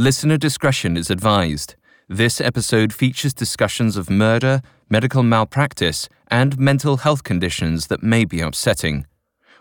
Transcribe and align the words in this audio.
Listener 0.00 0.36
discretion 0.36 0.96
is 0.96 1.10
advised. 1.10 1.74
This 2.08 2.40
episode 2.40 2.92
features 2.92 3.34
discussions 3.34 3.96
of 3.96 4.08
murder, 4.08 4.62
medical 4.88 5.24
malpractice, 5.24 6.08
and 6.28 6.56
mental 6.56 6.98
health 6.98 7.24
conditions 7.24 7.88
that 7.88 8.00
may 8.00 8.24
be 8.24 8.40
upsetting. 8.40 9.08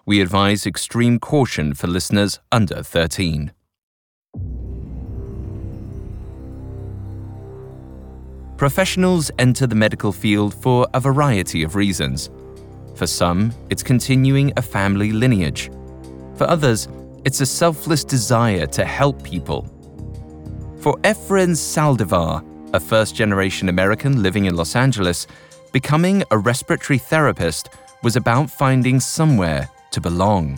We 0.05 0.21
advise 0.21 0.67
extreme 0.67 1.17
caution 1.17 1.73
for 1.73 1.87
listeners 1.87 2.39
under 2.51 2.83
13. 2.83 3.51
Professionals 8.57 9.31
enter 9.39 9.65
the 9.65 9.73
medical 9.73 10.11
field 10.11 10.53
for 10.53 10.87
a 10.93 10.99
variety 10.99 11.63
of 11.63 11.73
reasons. 11.73 12.29
For 12.93 13.07
some, 13.07 13.51
it's 13.71 13.81
continuing 13.81 14.53
a 14.55 14.61
family 14.61 15.11
lineage. 15.11 15.71
For 16.35 16.47
others, 16.47 16.87
it's 17.25 17.41
a 17.41 17.45
selfless 17.47 18.03
desire 18.03 18.67
to 18.67 18.85
help 18.85 19.23
people. 19.23 19.67
For 20.87 20.95
Efren 20.99 21.51
Saldivar, 21.51 22.41
a 22.73 22.79
first 22.79 23.13
generation 23.13 23.67
American 23.67 24.23
living 24.23 24.45
in 24.45 24.55
Los 24.55 24.73
Angeles, 24.73 25.27
becoming 25.73 26.23
a 26.31 26.37
respiratory 26.37 26.97
therapist 26.97 27.67
was 28.03 28.15
about 28.15 28.49
finding 28.49 29.01
somewhere 29.01 29.69
to 29.91 29.99
belong. 29.99 30.57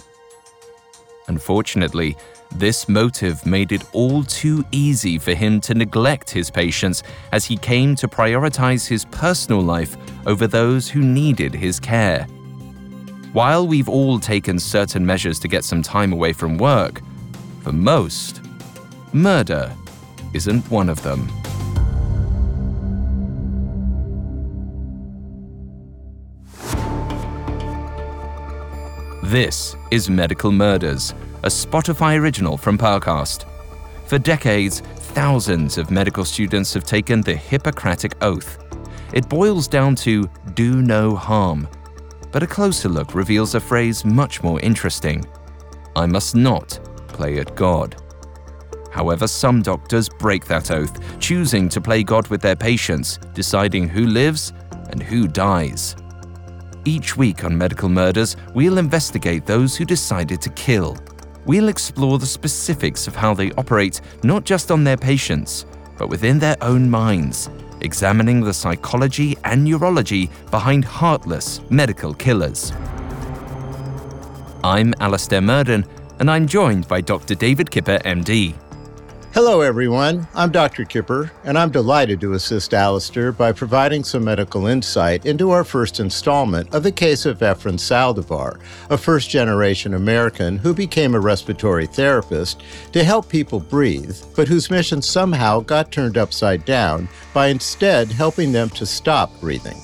Unfortunately, 1.30 2.16
this 2.52 2.88
motive 2.88 3.44
made 3.44 3.72
it 3.72 3.84
all 3.92 4.24
too 4.24 4.64
easy 4.72 5.18
for 5.18 5.34
him 5.34 5.60
to 5.62 5.74
neglect 5.74 6.30
his 6.30 6.52
patients 6.52 7.02
as 7.32 7.46
he 7.46 7.58
came 7.58 7.96
to 7.96 8.08
prioritize 8.08 8.88
his 8.88 9.06
personal 9.06 9.62
life 9.62 9.98
over 10.28 10.46
those 10.46 10.88
who 10.88 11.02
needed 11.02 11.56
his 11.56 11.80
care. 11.80 12.26
While 13.34 13.66
we've 13.66 13.90
all 13.90 14.20
taken 14.20 14.60
certain 14.60 15.04
measures 15.04 15.40
to 15.40 15.48
get 15.48 15.64
some 15.64 15.82
time 15.82 16.14
away 16.14 16.34
from 16.34 16.60
work, 16.60 17.02
for 17.64 17.72
most, 17.72 18.42
murder 19.12 19.76
isn't 20.34 20.70
one 20.70 20.90
of 20.90 21.02
them. 21.04 21.28
This 29.24 29.76
is 29.92 30.10
Medical 30.10 30.52
Murders, 30.52 31.14
a 31.44 31.50
Spotify 31.50 32.20
original 32.20 32.58
from 32.58 32.78
Parcast. 32.78 33.46
For 34.08 34.18
decades, 34.18 34.80
thousands 34.80 35.78
of 35.78 35.92
medical 35.92 36.26
students 36.26 36.74
have 36.74 36.84
taken 36.84 37.22
the 37.22 37.36
Hippocratic 37.36 38.16
Oath. 38.24 38.58
It 39.14 39.30
boils 39.30 39.68
down 39.68 39.96
to 39.98 40.28
do 40.56 40.82
no 40.82 41.16
harm. 41.16 41.68
But 42.32 42.42
a 42.42 42.48
closer 42.48 42.90
look 42.90 43.14
reveals 43.14 43.54
a 43.54 43.60
phrase 43.60 44.04
much 44.04 44.42
more 44.42 44.60
interesting 44.62 45.26
I 45.96 46.06
must 46.06 46.36
not 46.36 46.80
play 47.10 47.40
at 47.40 47.56
God. 47.56 48.02
However, 48.92 49.28
some 49.28 49.62
doctors 49.62 50.10
break 50.10 50.46
that 50.46 50.72
oath, 50.72 51.20
choosing 51.20 51.70
to 51.70 51.82
play 51.82 52.04
God 52.04 52.28
with 52.28 52.42
their 52.42 52.56
patients, 52.56 53.20
deciding 53.34 53.88
who 53.88 54.08
lives 54.08 54.54
and 54.90 55.02
who 55.02 55.28
dies. 55.28 55.96
Each 56.86 57.16
week 57.16 57.44
on 57.44 57.58
Medical 57.58 57.90
Murders, 57.90 58.36
we'll 58.54 58.78
investigate 58.78 59.46
those 59.46 59.76
who 59.76 59.86
decided 59.86 60.42
to 60.42 60.50
kill. 60.52 60.98
We'll 61.46 61.70
explore 61.70 62.18
the 62.20 62.26
specifics 62.26 63.08
of 63.08 63.16
how 63.16 63.34
they 63.34 63.52
operate 63.54 64.02
not 64.24 64.44
just 64.44 64.72
on 64.72 64.84
their 64.84 64.98
patients, 64.98 65.66
but 65.98 66.10
within 66.10 66.40
their 66.40 66.56
own 66.62 66.90
minds, 66.90 67.50
examining 67.82 68.42
the 68.42 68.54
psychology 68.54 69.38
and 69.44 69.64
neurology 69.64 70.30
behind 70.50 70.86
heartless 70.86 71.62
medical 71.70 72.14
killers. 72.14 72.72
I'm 74.64 74.94
Alastair 75.00 75.42
Murden, 75.42 75.86
and 76.20 76.30
I'm 76.30 76.48
joined 76.48 76.88
by 76.88 77.02
Dr. 77.02 77.36
David 77.36 77.70
Kipper, 77.72 78.00
MD. 78.00 78.56
Hello, 79.32 79.62
everyone. 79.62 80.28
I'm 80.34 80.52
Dr. 80.52 80.86
Kipper, 80.86 81.32
and 81.44 81.56
I'm 81.56 81.70
delighted 81.70 82.20
to 82.22 82.34
assist 82.34 82.74
Alastair 82.74 83.32
by 83.32 83.52
providing 83.52 84.04
some 84.04 84.24
medical 84.24 84.66
insight 84.66 85.28
into 85.28 85.52
our 85.52 85.64
first 85.64 86.00
installment 86.00 86.74
of 86.74 86.82
the 86.82 86.92
case 86.92 87.28
of 87.28 87.38
Efren 87.38 87.78
Saldivar, 87.78 88.60
a 88.90 88.98
first 88.98 89.30
generation 89.30 89.94
American 89.94 90.58
who 90.58 90.74
became 90.74 91.14
a 91.14 91.20
respiratory 91.20 91.86
therapist 91.86 92.64
to 92.92 93.04
help 93.04 93.30
people 93.30 93.60
breathe, 93.60 94.18
but 94.36 94.48
whose 94.48 94.72
mission 94.72 95.00
somehow 95.00 95.60
got 95.60 95.92
turned 95.92 96.18
upside 96.18 96.66
down 96.66 97.08
by 97.32 97.48
instead 97.50 98.12
helping 98.12 98.52
them 98.52 98.68
to 98.72 98.86
stop 98.86 99.30
breathing. 99.40 99.78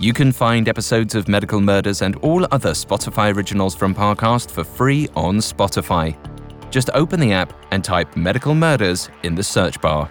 You 0.00 0.12
can 0.12 0.32
find 0.32 0.68
episodes 0.68 1.14
of 1.14 1.28
Medical 1.28 1.60
Murders 1.60 2.02
and 2.02 2.16
all 2.16 2.48
other 2.50 2.72
Spotify 2.72 3.32
originals 3.32 3.76
from 3.76 3.94
Parcast 3.94 4.50
for 4.50 4.64
free 4.64 5.08
on 5.14 5.36
Spotify. 5.36 6.16
Just 6.72 6.88
open 6.94 7.20
the 7.20 7.34
app 7.34 7.52
and 7.70 7.84
type 7.84 8.16
Medical 8.16 8.54
Murders 8.54 9.10
in 9.24 9.34
the 9.34 9.42
search 9.42 9.78
bar. 9.82 10.10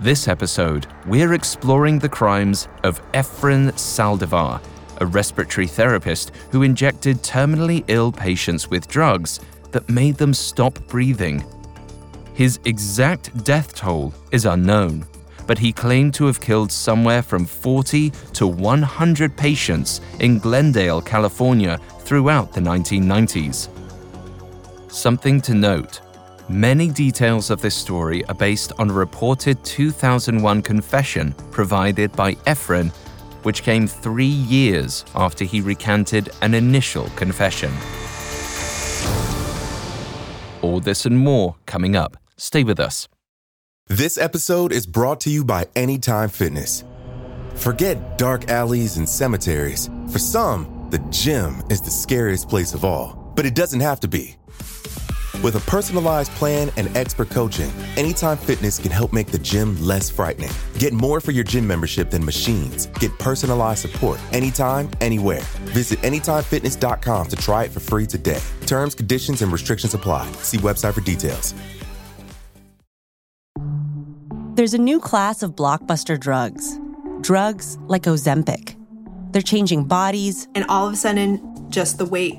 This 0.00 0.26
episode, 0.26 0.88
we're 1.06 1.32
exploring 1.32 2.00
the 2.00 2.08
crimes 2.08 2.66
of 2.82 3.00
Efren 3.12 3.70
Saldivar, 3.74 4.60
a 5.00 5.06
respiratory 5.06 5.68
therapist 5.68 6.32
who 6.50 6.64
injected 6.64 7.18
terminally 7.18 7.84
ill 7.86 8.10
patients 8.10 8.68
with 8.68 8.88
drugs 8.88 9.38
that 9.70 9.88
made 9.88 10.16
them 10.16 10.34
stop 10.34 10.76
breathing. 10.88 11.44
His 12.34 12.58
exact 12.64 13.44
death 13.44 13.72
toll 13.72 14.12
is 14.32 14.44
unknown, 14.44 15.06
but 15.46 15.56
he 15.56 15.72
claimed 15.72 16.14
to 16.14 16.26
have 16.26 16.40
killed 16.40 16.72
somewhere 16.72 17.22
from 17.22 17.46
40 17.46 18.10
to 18.10 18.48
100 18.48 19.36
patients 19.36 20.00
in 20.18 20.40
Glendale, 20.40 21.00
California 21.00 21.78
throughout 22.00 22.52
the 22.52 22.60
1990s. 22.60 23.68
Something 24.96 25.42
to 25.42 25.52
note 25.52 26.00
many 26.48 26.88
details 26.88 27.50
of 27.50 27.60
this 27.60 27.74
story 27.74 28.24
are 28.28 28.34
based 28.34 28.72
on 28.78 28.88
a 28.88 28.94
reported 28.94 29.62
2001 29.62 30.62
confession 30.62 31.34
provided 31.50 32.10
by 32.12 32.32
Efren, 32.46 32.90
which 33.42 33.62
came 33.62 33.86
three 33.86 34.24
years 34.24 35.04
after 35.14 35.44
he 35.44 35.60
recanted 35.60 36.30
an 36.40 36.54
initial 36.54 37.10
confession. 37.10 37.70
All 40.62 40.80
this 40.80 41.04
and 41.04 41.18
more 41.18 41.56
coming 41.66 41.94
up. 41.94 42.16
Stay 42.38 42.64
with 42.64 42.80
us. 42.80 43.06
This 43.88 44.16
episode 44.16 44.72
is 44.72 44.86
brought 44.86 45.20
to 45.20 45.30
you 45.30 45.44
by 45.44 45.66
Anytime 45.76 46.30
Fitness. 46.30 46.84
Forget 47.54 48.16
dark 48.16 48.48
alleys 48.48 48.96
and 48.96 49.06
cemeteries. 49.06 49.90
For 50.10 50.18
some, 50.18 50.88
the 50.90 51.00
gym 51.10 51.62
is 51.68 51.82
the 51.82 51.90
scariest 51.90 52.48
place 52.48 52.72
of 52.72 52.82
all, 52.82 53.30
but 53.36 53.44
it 53.44 53.54
doesn't 53.54 53.80
have 53.80 54.00
to 54.00 54.08
be. 54.08 54.36
With 55.42 55.56
a 55.56 55.60
personalized 55.70 56.32
plan 56.32 56.70
and 56.76 56.94
expert 56.96 57.30
coaching, 57.30 57.70
Anytime 57.96 58.36
Fitness 58.36 58.78
can 58.78 58.90
help 58.90 59.12
make 59.12 59.28
the 59.28 59.38
gym 59.38 59.80
less 59.82 60.08
frightening. 60.08 60.50
Get 60.78 60.92
more 60.92 61.20
for 61.20 61.30
your 61.30 61.44
gym 61.44 61.66
membership 61.66 62.10
than 62.10 62.24
machines. 62.24 62.86
Get 62.98 63.16
personalized 63.18 63.80
support 63.80 64.20
anytime, 64.32 64.90
anywhere. 65.00 65.42
Visit 65.72 66.00
AnytimeFitness.com 66.00 67.28
to 67.28 67.36
try 67.36 67.64
it 67.64 67.70
for 67.70 67.80
free 67.80 68.06
today. 68.06 68.40
Terms, 68.66 68.94
conditions, 68.94 69.42
and 69.42 69.52
restrictions 69.52 69.94
apply. 69.94 70.30
See 70.42 70.58
website 70.58 70.94
for 70.94 71.00
details. 71.00 71.54
There's 74.54 74.74
a 74.74 74.78
new 74.78 75.00
class 75.00 75.42
of 75.42 75.54
blockbuster 75.54 76.18
drugs. 76.18 76.78
Drugs 77.20 77.78
like 77.88 78.04
Ozempic. 78.04 78.74
They're 79.32 79.42
changing 79.42 79.84
bodies. 79.84 80.48
And 80.54 80.64
all 80.70 80.86
of 80.86 80.94
a 80.94 80.96
sudden, 80.96 81.70
just 81.70 81.98
the 81.98 82.06
weight 82.06 82.38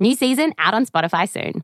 New 0.00 0.14
season 0.14 0.54
out 0.56 0.72
on 0.72 0.86
Spotify 0.86 1.28
soon. 1.28 1.62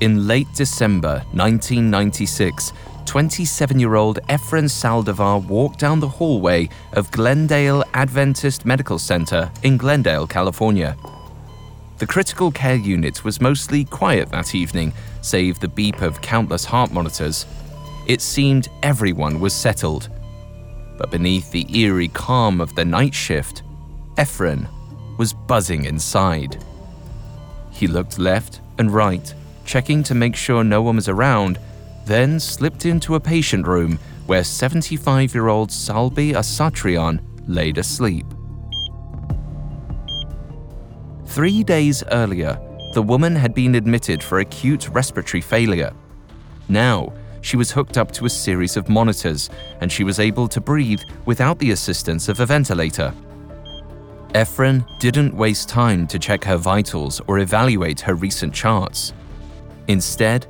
In 0.00 0.26
late 0.26 0.48
December 0.56 1.22
1996, 1.32 2.72
27 3.06 3.78
year 3.78 3.94
old 3.94 4.18
Efren 4.28 4.64
Saldivar 4.64 5.46
walked 5.46 5.78
down 5.78 6.00
the 6.00 6.08
hallway 6.08 6.68
of 6.94 7.10
Glendale 7.12 7.84
Adventist 7.94 8.64
Medical 8.64 8.98
Center 8.98 9.50
in 9.62 9.76
Glendale, 9.76 10.26
California. 10.26 10.96
The 11.98 12.06
critical 12.06 12.50
care 12.50 12.76
unit 12.76 13.24
was 13.24 13.40
mostly 13.40 13.84
quiet 13.84 14.30
that 14.30 14.54
evening, 14.54 14.92
save 15.20 15.60
the 15.60 15.68
beep 15.68 16.00
of 16.00 16.20
countless 16.22 16.64
heart 16.64 16.90
monitors. 16.92 17.46
It 18.08 18.22
seemed 18.22 18.68
everyone 18.82 19.38
was 19.38 19.52
settled. 19.52 20.08
But 21.00 21.10
beneath 21.10 21.50
the 21.50 21.66
eerie 21.74 22.08
calm 22.08 22.60
of 22.60 22.74
the 22.74 22.84
night 22.84 23.14
shift, 23.14 23.62
Efren 24.18 24.68
was 25.16 25.32
buzzing 25.32 25.86
inside. 25.86 26.62
He 27.70 27.86
looked 27.86 28.18
left 28.18 28.60
and 28.78 28.92
right, 28.92 29.32
checking 29.64 30.02
to 30.02 30.14
make 30.14 30.36
sure 30.36 30.62
no 30.62 30.82
one 30.82 30.96
was 30.96 31.08
around, 31.08 31.58
then 32.04 32.38
slipped 32.38 32.84
into 32.84 33.14
a 33.14 33.20
patient 33.20 33.66
room 33.66 33.98
where 34.26 34.44
75 34.44 35.34
year 35.34 35.48
old 35.48 35.70
Salbi 35.70 36.34
Asatrian 36.34 37.18
laid 37.48 37.78
asleep. 37.78 38.26
Three 41.24 41.64
days 41.64 42.04
earlier, 42.12 42.60
the 42.92 43.02
woman 43.02 43.34
had 43.34 43.54
been 43.54 43.74
admitted 43.74 44.22
for 44.22 44.40
acute 44.40 44.90
respiratory 44.90 45.40
failure. 45.40 45.94
Now, 46.68 47.14
she 47.40 47.56
was 47.56 47.70
hooked 47.70 47.98
up 47.98 48.12
to 48.12 48.26
a 48.26 48.30
series 48.30 48.76
of 48.76 48.88
monitors 48.88 49.50
and 49.80 49.90
she 49.90 50.04
was 50.04 50.20
able 50.20 50.48
to 50.48 50.60
breathe 50.60 51.02
without 51.26 51.58
the 51.58 51.70
assistance 51.70 52.28
of 52.28 52.40
a 52.40 52.46
ventilator. 52.46 53.12
Efren 54.34 54.86
didn't 55.00 55.34
waste 55.34 55.68
time 55.68 56.06
to 56.06 56.18
check 56.18 56.44
her 56.44 56.56
vitals 56.56 57.20
or 57.26 57.40
evaluate 57.40 58.00
her 58.00 58.14
recent 58.14 58.54
charts. 58.54 59.12
Instead, 59.88 60.46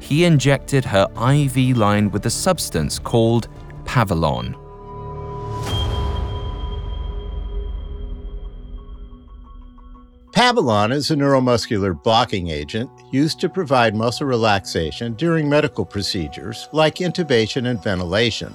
he 0.00 0.24
injected 0.24 0.84
her 0.84 1.08
IV 1.16 1.76
line 1.76 2.10
with 2.10 2.26
a 2.26 2.30
substance 2.30 2.98
called 2.98 3.48
Pavulon. 3.84 4.54
Pavulon 10.36 10.92
is 10.92 11.10
a 11.10 11.16
neuromuscular 11.16 11.94
blocking 12.02 12.48
agent 12.48 12.90
used 13.10 13.40
to 13.40 13.48
provide 13.48 13.94
muscle 13.94 14.26
relaxation 14.26 15.14
during 15.14 15.48
medical 15.48 15.86
procedures 15.86 16.68
like 16.72 16.96
intubation 16.96 17.70
and 17.70 17.82
ventilation. 17.82 18.54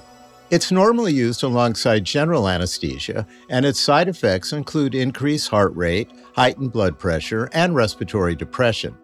It's 0.50 0.70
normally 0.70 1.12
used 1.12 1.42
alongside 1.42 2.04
general 2.04 2.48
anesthesia, 2.48 3.26
and 3.50 3.66
its 3.66 3.80
side 3.80 4.06
effects 4.06 4.52
include 4.52 4.94
increased 4.94 5.48
heart 5.48 5.74
rate, 5.74 6.08
heightened 6.36 6.70
blood 6.70 7.00
pressure, 7.00 7.50
and 7.52 7.74
respiratory 7.74 8.36
depression. 8.36 8.96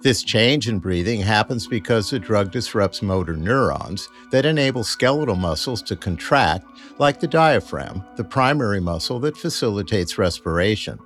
This 0.00 0.22
change 0.22 0.66
in 0.66 0.78
breathing 0.78 1.20
happens 1.20 1.66
because 1.66 2.08
the 2.08 2.18
drug 2.18 2.50
disrupts 2.50 3.02
motor 3.02 3.36
neurons 3.36 4.08
that 4.30 4.46
enable 4.46 4.82
skeletal 4.82 5.36
muscles 5.36 5.82
to 5.82 5.94
contract, 5.94 6.64
like 6.96 7.20
the 7.20 7.28
diaphragm, 7.28 8.02
the 8.16 8.24
primary 8.24 8.80
muscle 8.80 9.20
that 9.20 9.36
facilitates 9.36 10.16
respiration. 10.16 10.98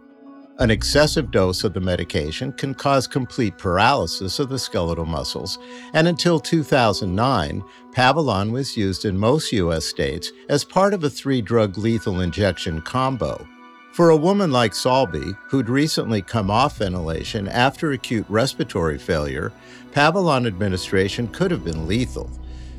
An 0.60 0.72
excessive 0.72 1.30
dose 1.30 1.62
of 1.62 1.72
the 1.72 1.80
medication 1.80 2.52
can 2.52 2.74
cause 2.74 3.06
complete 3.06 3.56
paralysis 3.56 4.40
of 4.40 4.48
the 4.48 4.58
skeletal 4.58 5.06
muscles, 5.06 5.56
and 5.94 6.08
until 6.08 6.40
2009, 6.40 7.62
Pavulon 7.92 8.50
was 8.50 8.76
used 8.76 9.04
in 9.04 9.16
most 9.16 9.52
U.S. 9.52 9.84
states 9.84 10.32
as 10.48 10.64
part 10.64 10.94
of 10.94 11.04
a 11.04 11.10
three 11.10 11.40
drug 11.40 11.78
lethal 11.78 12.22
injection 12.22 12.80
combo. 12.80 13.46
For 13.92 14.10
a 14.10 14.16
woman 14.16 14.50
like 14.50 14.72
Salbi, 14.72 15.36
who'd 15.48 15.68
recently 15.68 16.22
come 16.22 16.50
off 16.50 16.78
ventilation 16.78 17.46
after 17.46 17.92
acute 17.92 18.26
respiratory 18.28 18.98
failure, 18.98 19.52
Pavulon 19.92 20.44
administration 20.44 21.28
could 21.28 21.52
have 21.52 21.64
been 21.64 21.86
lethal. 21.86 22.28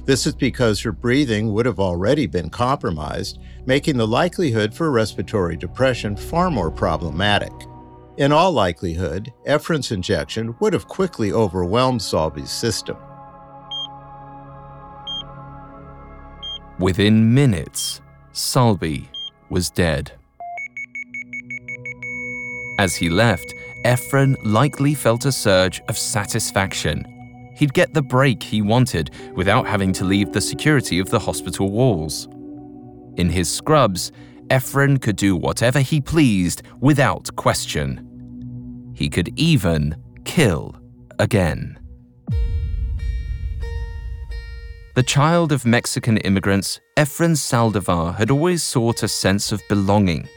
This 0.04 0.26
is 0.28 0.34
because 0.34 0.82
her 0.82 0.92
breathing 0.92 1.54
would 1.54 1.66
have 1.66 1.80
already 1.80 2.26
been 2.26 2.50
compromised, 2.50 3.40
making 3.66 3.96
the 3.96 4.08
likelihood 4.08 4.74
for 4.74 4.92
respiratory 4.92 5.56
depression 5.56 6.18
far 6.18 6.50
more 6.50 6.72
problematic. 6.72 7.54
In 8.20 8.34
all 8.34 8.52
likelihood, 8.52 9.32
Efren's 9.48 9.94
injection 9.94 10.54
would 10.60 10.74
have 10.74 10.90
quickly 10.90 11.32
overwhelmed 11.32 12.02
Salbi's 12.02 12.52
system. 12.52 12.98
Within 16.80 17.34
minutes, 17.34 18.02
Salbi 18.34 19.08
was 19.50 19.70
dead. 19.70 20.12
As 22.78 22.94
he 22.94 23.10
left, 23.10 23.54
Efren 23.86 24.36
likely 24.44 24.96
felt 24.96 25.24
a 25.24 25.32
surge 25.32 25.80
of 25.88 25.98
satisfaction. 25.98 27.06
He'd 27.56 27.74
get 27.74 27.94
the 27.94 28.02
break 28.02 28.44
he 28.44 28.62
wanted 28.62 29.12
without 29.34 29.66
having 29.66 29.94
to 29.94 30.04
leave 30.04 30.34
the 30.34 30.42
security 30.42 31.00
of 31.00 31.10
the 31.10 31.20
hospital 31.20 31.72
walls. 31.72 32.28
In 33.16 33.30
his 33.30 33.50
scrubs, 33.50 34.12
Efren 34.50 35.02
could 35.02 35.16
do 35.16 35.38
whatever 35.38 35.80
he 35.80 36.02
pleased 36.02 36.64
without 36.82 37.34
question. 37.38 38.09
He 39.00 39.08
could 39.08 39.32
even 39.40 39.96
kill 40.26 40.76
again. 41.20 41.80
The 44.96 45.04
child 45.04 45.54
of 45.54 45.66
Mexican 45.66 46.18
immigrants, 46.18 46.82
Efren 46.98 47.38
Saldivar 47.38 48.18
had 48.18 48.30
always 48.30 48.62
sought 48.62 49.02
a 49.02 49.08
sense 49.08 49.54
of 49.54 49.62
belonging. 49.70 50.28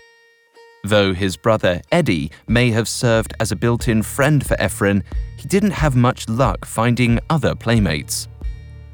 Though 0.84 1.12
his 1.12 1.36
brother 1.36 1.82
Eddie 1.90 2.30
may 2.46 2.70
have 2.70 2.86
served 2.86 3.34
as 3.40 3.50
a 3.50 3.56
built 3.56 3.88
in 3.88 4.00
friend 4.00 4.46
for 4.46 4.56
Efren, 4.58 5.02
he 5.36 5.48
didn't 5.48 5.72
have 5.72 5.96
much 5.96 6.28
luck 6.28 6.64
finding 6.64 7.18
other 7.30 7.56
playmates. 7.56 8.28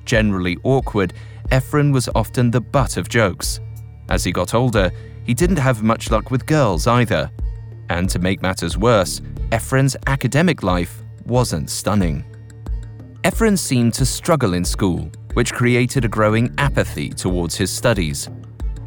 Generally 0.06 0.56
awkward, 0.62 1.12
Efren 1.50 1.92
was 1.92 2.08
often 2.14 2.50
the 2.50 2.62
butt 2.62 2.96
of 2.96 3.10
jokes. 3.10 3.60
As 4.08 4.24
he 4.24 4.32
got 4.32 4.54
older, 4.54 4.90
he 5.24 5.34
didn't 5.34 5.58
have 5.58 5.82
much 5.82 6.10
luck 6.10 6.30
with 6.30 6.46
girls 6.46 6.86
either. 6.86 7.30
And 7.90 8.08
to 8.10 8.18
make 8.18 8.42
matters 8.42 8.76
worse, 8.76 9.20
Efren's 9.50 9.96
academic 10.06 10.62
life 10.62 11.02
wasn't 11.24 11.70
stunning. 11.70 12.24
Efren 13.24 13.58
seemed 13.58 13.94
to 13.94 14.06
struggle 14.06 14.54
in 14.54 14.64
school, 14.64 15.10
which 15.34 15.52
created 15.52 16.04
a 16.04 16.08
growing 16.08 16.54
apathy 16.58 17.10
towards 17.10 17.56
his 17.56 17.70
studies. 17.70 18.28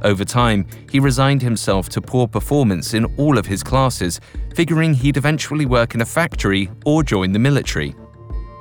Over 0.03 0.25
time, 0.25 0.65
he 0.89 1.00
resigned 1.00 1.42
himself 1.42 1.89
to 1.89 2.01
poor 2.01 2.27
performance 2.27 2.94
in 2.94 3.06
all 3.18 3.38
of 3.38 3.45
his 3.45 3.62
classes, 3.62 4.19
figuring 4.56 4.94
he'd 4.94 5.18
eventually 5.18 5.65
work 5.65 5.94
in 5.95 6.01
a 6.01 6.06
factory 6.06 6.69
or 6.86 7.03
join 7.03 7.31
the 7.31 7.39
military. 7.39 7.95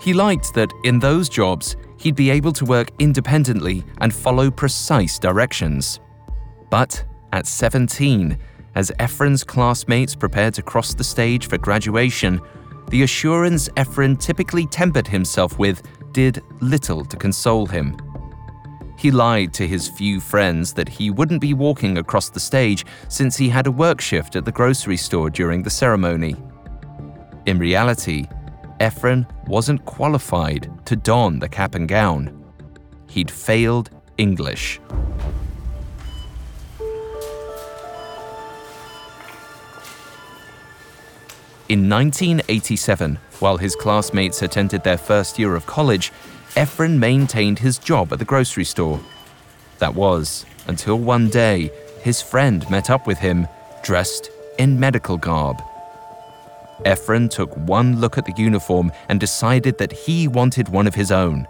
He 0.01 0.13
liked 0.13 0.55
that 0.55 0.73
in 0.85 0.99
those 0.99 1.29
jobs, 1.29 1.77
he'd 1.99 2.17
be 2.17 2.31
able 2.31 2.53
to 2.53 2.65
work 2.65 2.91
independently 2.99 3.85
and 4.01 4.15
follow 4.15 4.51
precise 4.51 5.19
directions. 5.19 6.01
But 6.71 7.05
at 7.33 7.47
17, 7.47 8.39
as 8.75 8.91
Efren's 8.99 9.45
classmates 9.45 10.15
prepared 10.15 10.55
to 10.55 10.63
cross 10.63 10.95
the 10.95 11.05
stage 11.05 11.49
for 11.49 11.59
graduation, 11.59 12.41
the 12.89 13.03
assurance 13.03 13.69
Efren 13.71 14.21
typically 14.21 14.67
tempered 14.67 15.07
himself 15.07 15.59
with 15.59 15.83
did 16.13 16.43
little 16.61 17.05
to 17.05 17.17
console 17.17 17.67
him. 17.67 17.97
He 18.99 19.11
lied 19.11 19.55
to 19.55 19.67
his 19.67 19.89
few 19.89 20.21
friends 20.21 20.75
that 20.75 20.89
he 20.89 21.11
wouldn't 21.11 21.41
be 21.41 21.55
walking 21.55 21.99
across 21.99 22.29
the 22.29 22.41
stage 22.41 22.85
since 23.09 23.37
he 23.37 23.49
had 23.49 23.67
a 23.67 23.71
work 23.71 24.01
shift 24.01 24.37
at 24.37 24.45
the 24.45 24.53
grocery 24.53 24.97
store 24.97 25.31
during 25.31 25.63
the 25.63 25.71
ceremony. 25.71 26.37
In 27.47 27.59
reality, 27.59 28.27
Efren 28.81 29.27
wasn't 29.47 29.85
qualified 29.85 30.71
to 30.87 30.97
don 30.97 31.39
the 31.39 31.49
cap 31.49 31.75
and 31.75 31.89
gown. 31.89 32.45
He'd 33.09 33.31
failed 33.31 33.91
English. 34.19 34.81
In 41.71 41.89
1987, 41.89 43.17
while 43.39 43.57
his 43.57 43.77
classmates 43.77 44.43
attended 44.43 44.83
their 44.83 44.99
first 44.99 45.39
year 45.39 45.55
of 45.55 45.67
college, 45.67 46.11
Efren 46.57 46.99
maintained 46.99 47.61
his 47.61 47.79
job 47.79 48.13
at 48.13 48.19
the 48.19 48.25
grocery 48.25 48.65
store. 48.65 48.99
That 49.79 49.95
was 49.95 50.45
until 50.67 50.99
one 50.99 51.29
day 51.29 51.71
his 52.03 52.21
friend 52.21 52.69
met 52.71 52.91
up 52.91 53.07
with 53.07 53.19
him, 53.19 53.47
dressed 53.85 54.33
in 54.59 54.81
medical 54.81 55.17
garb. 55.17 55.63
Efren 56.87 57.31
took 57.31 57.57
one 57.57 58.01
look 58.01 58.19
at 58.19 58.25
the 58.25 58.35
uniform 58.37 58.91
and 59.09 59.21
decided 59.21 59.79
that 59.79 59.93
he 59.93 60.27
wanted 60.27 60.69
one 60.69 60.89
of 60.89 60.97
his 60.97 61.13
own. 61.13 61.47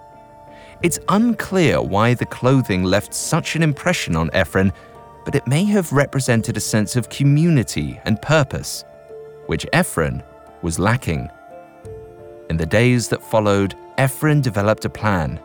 It's 0.82 0.98
unclear 1.08 1.80
why 1.80 2.12
the 2.12 2.26
clothing 2.26 2.84
left 2.84 3.14
such 3.14 3.56
an 3.56 3.62
impression 3.62 4.16
on 4.16 4.28
Efren, 4.32 4.70
but 5.24 5.34
it 5.34 5.46
may 5.46 5.64
have 5.64 5.94
represented 5.94 6.58
a 6.58 6.60
sense 6.74 6.94
of 6.94 7.08
community 7.08 7.98
and 8.04 8.20
purpose 8.20 8.84
which 9.50 9.66
Efren 9.72 10.22
was 10.62 10.78
lacking. 10.78 11.28
In 12.50 12.56
the 12.56 12.64
days 12.64 13.08
that 13.08 13.20
followed, 13.20 13.74
Efren 13.98 14.40
developed 14.40 14.84
a 14.84 14.88
plan. 14.88 15.40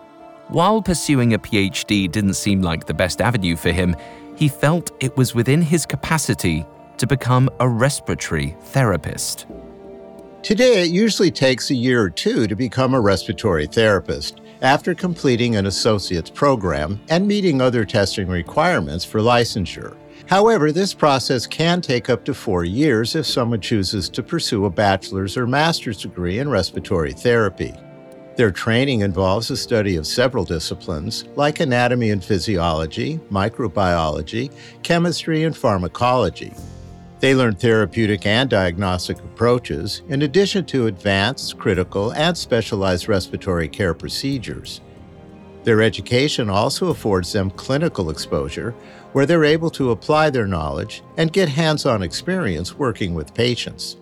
While 0.49 0.83
pursuing 0.83 1.33
a 1.33 1.39
PhD 1.39 2.11
didn't 2.11 2.35
seem 2.35 2.61
like 2.61 2.85
the 2.85 2.93
best 2.93 3.19
avenue 3.19 3.55
for 3.55 3.71
him, 3.71 3.95
he 4.35 4.47
felt 4.47 4.91
it 4.99 5.17
was 5.17 5.33
within 5.33 5.59
his 5.59 5.87
capacity 5.87 6.67
to 6.97 7.07
become 7.07 7.49
a 7.59 7.67
respiratory 7.67 8.55
therapist. 8.65 9.47
Today, 10.43 10.83
it 10.83 10.91
usually 10.91 11.31
takes 11.31 11.71
a 11.71 11.75
year 11.75 12.03
or 12.03 12.11
two 12.11 12.45
to 12.45 12.55
become 12.55 12.93
a 12.93 13.01
respiratory 13.01 13.65
therapist, 13.65 14.39
after 14.61 14.93
completing 14.93 15.55
an 15.55 15.65
associate's 15.65 16.29
program 16.29 17.01
and 17.09 17.27
meeting 17.27 17.59
other 17.59 17.83
testing 17.83 18.27
requirements 18.27 19.03
for 19.03 19.19
licensure. 19.19 19.97
However, 20.27 20.71
this 20.71 20.93
process 20.93 21.45
can 21.45 21.81
take 21.81 22.09
up 22.09 22.25
to 22.25 22.33
four 22.33 22.63
years 22.63 23.15
if 23.15 23.27
someone 23.27 23.61
chooses 23.61 24.09
to 24.09 24.23
pursue 24.23 24.65
a 24.65 24.69
bachelor's 24.71 25.37
or 25.37 25.45
master's 25.45 26.01
degree 26.01 26.39
in 26.39 26.49
respiratory 26.49 27.13
therapy. 27.13 27.73
Their 28.35 28.51
training 28.51 29.01
involves 29.01 29.51
a 29.51 29.55
study 29.55 29.95
of 29.95 30.07
several 30.07 30.43
disciplines 30.43 31.25
like 31.35 31.59
anatomy 31.59 32.09
and 32.09 32.23
physiology, 32.23 33.19
microbiology, 33.31 34.51
chemistry, 34.83 35.43
and 35.43 35.55
pharmacology. 35.55 36.53
They 37.19 37.33
learn 37.33 37.55
therapeutic 37.55 38.25
and 38.25 38.49
diagnostic 38.49 39.19
approaches, 39.19 40.01
in 40.09 40.23
addition 40.23 40.65
to 40.65 40.87
advanced, 40.87 41.57
critical, 41.57 42.11
and 42.11 42.37
specialized 42.37 43.07
respiratory 43.07 43.69
care 43.69 43.93
procedures. 43.93 44.81
Their 45.63 45.81
education 45.81 46.49
also 46.49 46.89
affords 46.89 47.31
them 47.31 47.49
clinical 47.51 48.09
exposure, 48.09 48.75
where 49.15 49.25
they're 49.25 49.45
able 49.45 49.69
to 49.69 49.91
apply 49.91 50.29
their 50.29 50.45
knowledge 50.45 51.01
and 51.15 51.31
get 51.31 51.47
hands 51.47 51.85
on 51.85 52.03
experience 52.03 52.77
working 52.77 53.13
with 53.13 53.33
patients. 53.33 53.95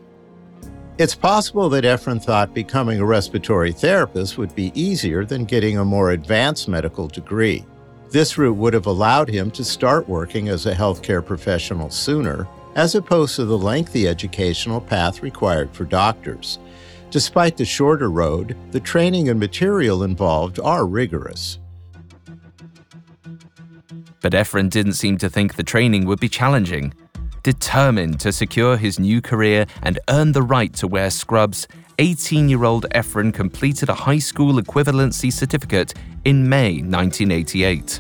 It's 0.97 1.13
possible 1.13 1.69
that 1.69 1.83
Efren 1.83 2.19
thought 2.19 2.55
becoming 2.55 2.99
a 2.99 3.05
respiratory 3.05 3.73
therapist 3.73 4.39
would 4.39 4.55
be 4.55 4.71
easier 4.73 5.23
than 5.23 5.45
getting 5.45 5.77
a 5.77 5.85
more 5.85 6.13
advanced 6.13 6.67
medical 6.67 7.07
degree. 7.07 7.63
This 8.09 8.39
route 8.39 8.57
would 8.57 8.73
have 8.73 8.87
allowed 8.87 9.29
him 9.29 9.51
to 9.51 9.63
start 9.63 10.09
working 10.09 10.47
as 10.47 10.65
a 10.65 10.73
healthcare 10.73 11.23
professional 11.23 11.91
sooner, 11.91 12.47
as 12.73 12.95
opposed 12.95 13.35
to 13.35 13.45
the 13.45 13.55
lengthy 13.55 14.07
educational 14.07 14.81
path 14.81 15.21
required 15.21 15.69
for 15.75 15.83
doctors. 15.83 16.57
Despite 17.11 17.55
the 17.55 17.65
shorter 17.65 18.09
road, 18.09 18.57
the 18.71 18.79
training 18.79 19.29
and 19.29 19.39
material 19.39 20.01
involved 20.01 20.59
are 20.59 20.87
rigorous. 20.87 21.59
But 24.23 24.31
Efren 24.31 24.69
didn't 24.69 24.93
seem 24.93 25.17
to 25.17 25.29
think 25.29 25.53
the 25.53 25.63
training 25.63 26.05
would 26.05 26.19
be 26.21 26.29
challenging. 26.29 26.93
Determined 27.43 28.21
to 28.21 28.31
secure 28.31 28.77
his 28.77 28.97
new 28.97 29.21
career 29.21 29.65
and 29.83 29.99
earn 30.09 30.31
the 30.31 30.41
right 30.41 30.73
to 30.75 30.87
wear 30.87 31.09
scrubs, 31.09 31.67
18 31.99 32.47
year 32.47 32.63
old 32.63 32.87
Efren 32.95 33.33
completed 33.33 33.89
a 33.89 33.93
high 33.93 34.19
school 34.19 34.53
equivalency 34.53 35.31
certificate 35.31 35.93
in 36.23 36.47
May 36.47 36.81
1988. 36.81 37.99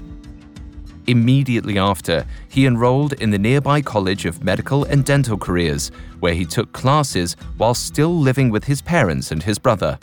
Immediately 1.07 1.77
after, 1.77 2.25
he 2.47 2.65
enrolled 2.65 3.11
in 3.21 3.29
the 3.29 3.37
nearby 3.37 3.81
College 3.81 4.25
of 4.25 4.41
Medical 4.45 4.85
and 4.85 5.03
Dental 5.03 5.37
Careers, 5.37 5.91
where 6.21 6.33
he 6.33 6.45
took 6.45 6.71
classes 6.71 7.35
while 7.57 7.73
still 7.73 8.17
living 8.17 8.49
with 8.49 8.63
his 8.63 8.81
parents 8.81 9.33
and 9.33 9.43
his 9.43 9.59
brother. 9.59 9.99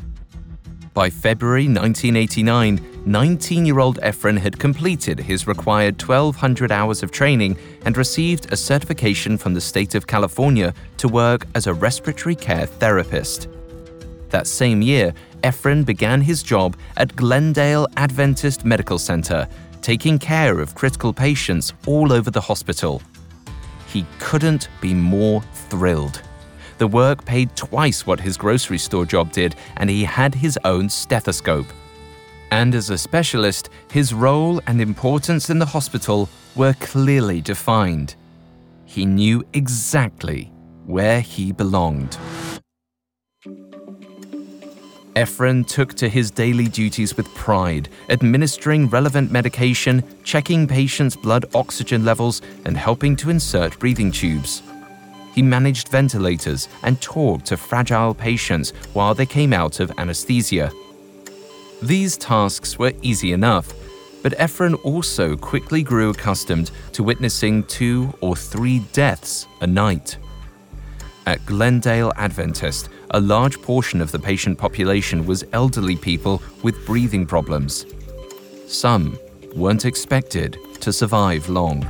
By 1.01 1.09
February 1.09 1.65
1989, 1.65 3.05
19 3.07 3.65
year 3.65 3.79
old 3.79 3.99
Efren 4.03 4.37
had 4.37 4.59
completed 4.59 5.19
his 5.19 5.47
required 5.47 5.99
1,200 5.99 6.71
hours 6.71 7.03
of 7.03 7.11
training 7.11 7.57
and 7.87 7.97
received 7.97 8.53
a 8.53 8.57
certification 8.59 9.39
from 9.39 9.55
the 9.55 9.63
state 9.63 9.95
of 9.95 10.07
California 10.07 10.75
to 10.99 11.09
work 11.09 11.47
as 11.55 11.67
a 11.67 11.73
respiratory 11.73 12.35
care 12.35 12.67
therapist. 12.67 13.49
That 14.29 14.47
same 14.47 14.83
year, 14.83 15.15
Efren 15.43 15.87
began 15.87 16.21
his 16.21 16.43
job 16.43 16.77
at 16.99 17.17
Glendale 17.17 17.87
Adventist 17.97 18.67
Medical 18.67 18.99
Center, 18.99 19.49
taking 19.81 20.19
care 20.19 20.61
of 20.61 20.75
critical 20.75 21.15
patients 21.15 21.73
all 21.87 22.13
over 22.13 22.31
the 22.31 22.43
hospital. 22.43 23.01
He 23.87 24.05
couldn't 24.19 24.69
be 24.83 24.93
more 24.93 25.41
thrilled. 25.71 26.21
The 26.81 26.89
work 26.89 27.27
paid 27.27 27.55
twice 27.57 28.07
what 28.07 28.21
his 28.21 28.39
grocery 28.39 28.79
store 28.79 29.05
job 29.05 29.33
did, 29.33 29.55
and 29.77 29.91
he 29.91 30.03
had 30.03 30.35
his 30.35 30.59
own 30.65 30.89
stethoscope. 30.89 31.67
And 32.51 32.75
as 32.75 32.89
a 32.89 32.97
specialist, 32.97 33.69
his 33.93 34.15
role 34.15 34.63
and 34.67 34.81
importance 34.81 35.51
in 35.51 35.59
the 35.59 35.67
hospital 35.67 36.31
were 36.57 36.73
clearly 36.81 37.43
defined. 37.43 38.15
He 38.87 39.05
knew 39.05 39.45
exactly 39.53 40.51
where 40.87 41.21
he 41.21 41.53
belonged. 41.53 42.17
Efren 45.17 45.67
took 45.67 45.93
to 45.97 46.09
his 46.09 46.31
daily 46.31 46.67
duties 46.67 47.15
with 47.15 47.29
pride, 47.35 47.91
administering 48.09 48.89
relevant 48.89 49.31
medication, 49.31 50.03
checking 50.25 50.67
patients' 50.67 51.15
blood 51.15 51.45
oxygen 51.55 52.07
levels, 52.07 52.41
and 52.65 52.75
helping 52.75 53.17
to 53.17 53.29
insert 53.29 53.79
breathing 53.79 54.11
tubes. 54.11 54.63
He 55.41 55.47
managed 55.47 55.89
ventilators 55.89 56.69
and 56.83 57.01
talked 57.01 57.47
to 57.47 57.57
fragile 57.57 58.13
patients 58.13 58.75
while 58.93 59.15
they 59.15 59.25
came 59.25 59.55
out 59.55 59.81
of 59.81 59.91
anesthesia. 59.97 60.71
These 61.81 62.19
tasks 62.19 62.79
were 62.79 62.93
easy 63.01 63.33
enough, 63.33 63.73
but 64.23 64.33
Efren 64.33 64.79
also 64.85 65.39
quickly 65.39 65.83
grew 65.83 66.11
accustomed 66.11 66.73
to 66.93 67.03
witnessing 67.03 67.65
two 67.65 68.13
or 68.21 68.37
three 68.37 68.81
deaths 68.93 69.47
a 69.63 69.67
night. 69.67 70.19
At 71.25 71.47
Glendale 71.47 72.13
Adventist, 72.17 72.91
a 73.13 73.19
large 73.19 73.63
portion 73.63 74.03
of 74.03 74.13
the 74.13 74.19
patient 74.19 74.59
population 74.59 75.25
was 75.25 75.47
elderly 75.55 75.97
people 75.97 76.43
with 76.63 76.85
breathing 76.85 77.25
problems. 77.25 77.87
Some 78.67 79.19
weren't 79.57 79.87
expected 79.87 80.59
to 80.83 80.93
survive 80.93 81.49
long. 81.49 81.89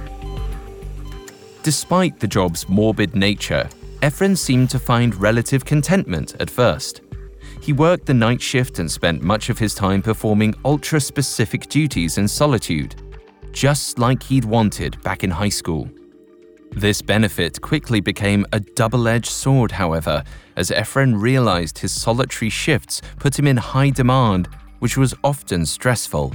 Despite 1.62 2.19
the 2.19 2.26
job's 2.26 2.67
morbid 2.71 3.14
nature, 3.14 3.69
Efren 4.00 4.37
seemed 4.37 4.71
to 4.71 4.79
find 4.79 5.14
relative 5.14 5.62
contentment 5.62 6.35
at 6.40 6.49
first. 6.49 7.02
He 7.61 7.75
worked 7.75 8.07
the 8.07 8.14
night 8.14 8.40
shift 8.40 8.79
and 8.79 8.90
spent 8.90 9.23
much 9.23 9.50
of 9.50 9.59
his 9.59 9.75
time 9.75 10.00
performing 10.00 10.55
ultra 10.64 10.99
specific 11.00 11.69
duties 11.69 12.17
in 12.17 12.26
solitude, 12.26 12.95
just 13.52 13.99
like 13.99 14.23
he'd 14.23 14.47
wanted 14.47 15.02
back 15.02 15.23
in 15.23 15.31
high 15.31 15.50
school. 15.50 15.90
This 16.71 17.02
benefit 17.02 17.61
quickly 17.61 18.00
became 18.00 18.47
a 18.52 18.61
double 18.61 19.07
edged 19.07 19.31
sword, 19.31 19.71
however, 19.71 20.25
as 20.57 20.71
Efren 20.71 21.21
realized 21.21 21.79
his 21.79 21.93
solitary 21.93 22.49
shifts 22.49 23.02
put 23.19 23.38
him 23.38 23.47
in 23.47 23.59
high 23.59 23.90
demand, 23.90 24.49
which 24.79 24.97
was 24.97 25.14
often 25.23 25.67
stressful. 25.67 26.33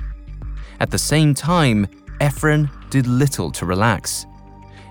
At 0.80 0.92
the 0.92 1.00
same 1.00 1.34
time, 1.34 1.88
Efren 2.22 2.70
did 2.92 3.08
little 3.08 3.50
to 3.54 3.66
relax. 3.66 4.28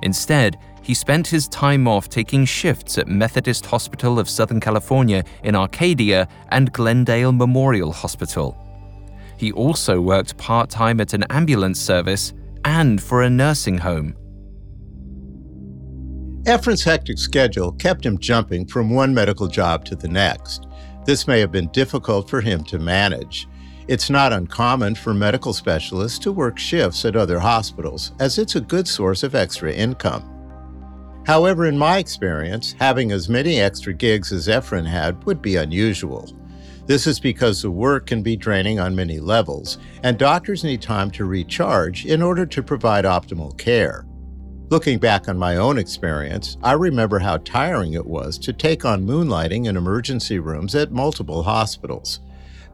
Instead, 0.05 0.59
he 0.83 0.93
spent 0.93 1.27
his 1.27 1.49
time 1.49 1.89
off 1.89 2.11
taking 2.11 2.45
shifts 2.45 2.99
at 2.99 3.09
Methodist 3.09 3.65
Hospital 3.65 4.19
of 4.19 4.29
Southern 4.29 4.61
California 4.61 5.25
in 5.43 5.57
Arcadia 5.57 6.29
and 6.51 6.71
Glendale 6.73 7.33
Memorial 7.33 7.91
Hospital. 7.91 8.55
He 9.39 9.51
also 9.53 10.01
worked 10.03 10.37
part 10.37 10.69
time 10.69 11.01
at 11.01 11.15
an 11.15 11.25
ambulance 11.31 11.81
service 11.81 12.35
and 12.67 13.03
for 13.03 13.23
a 13.23 13.31
nursing 13.31 13.79
home. 13.79 14.15
Efren's 16.47 16.85
hectic 16.85 17.19
schedule 17.19 17.73
kept 17.73 18.05
him 18.05 18.19
jumping 18.19 18.67
from 18.67 18.91
one 18.91 19.15
medical 19.15 19.49
job 19.49 19.87
to 19.87 19.97
the 19.97 20.09
next. 20.09 20.67
This 21.07 21.27
may 21.27 21.41
have 21.41 21.51
been 21.51 21.69
difficult 21.69 22.29
for 22.29 22.43
him 22.43 22.63
to 22.65 22.79
manage. 22.79 23.49
It's 23.87 24.09
not 24.09 24.33
uncommon 24.33 24.95
for 24.95 25.13
medical 25.13 25.53
specialists 25.53 26.19
to 26.21 26.33
work 26.33 26.59
shifts 26.59 27.05
at 27.05 27.17
other 27.17 27.39
hospitals, 27.39 28.13
as 28.19 28.39
it's 28.39 28.57
a 28.57 28.61
good 28.61 28.89
source 28.89 29.23
of 29.23 29.35
extra 29.35 29.73
income. 29.73 30.31
However, 31.27 31.67
in 31.67 31.77
my 31.77 31.99
experience, 31.99 32.75
having 32.79 33.13
as 33.13 33.29
many 33.29 33.61
extra 33.61 33.93
gigs 33.93 34.33
as 34.33 34.49
Efren 34.49 34.87
had 34.87 35.23
would 35.25 35.43
be 35.43 35.57
unusual. 35.57 36.31
This 36.87 37.07
is 37.07 37.21
because 37.21 37.61
the 37.61 37.71
work 37.71 38.07
can 38.07 38.23
be 38.23 38.37
draining 38.37 38.81
on 38.81 38.97
many 38.97 39.21
levels, 39.21 39.77
and 40.03 40.19
doctors 40.19 40.65
need 40.65 40.81
time 40.81 41.11
to 41.13 41.27
recharge 41.27 42.07
in 42.07 42.23
order 42.23 42.47
to 42.47 42.63
provide 42.63 43.05
optimal 43.05 43.57
care. 43.59 44.07
Looking 44.71 44.99
back 44.99 45.29
on 45.29 45.37
my 45.37 45.57
own 45.57 45.77
experience, 45.77 46.57
I 46.63 46.73
remember 46.73 47.19
how 47.19 47.37
tiring 47.39 47.93
it 47.93 48.07
was 48.07 48.39
to 48.39 48.53
take 48.55 48.87
on 48.87 49.07
moonlighting 49.07 49.67
in 49.67 49.77
emergency 49.77 50.39
rooms 50.39 50.75
at 50.75 50.91
multiple 50.91 51.43
hospitals. 51.43 52.21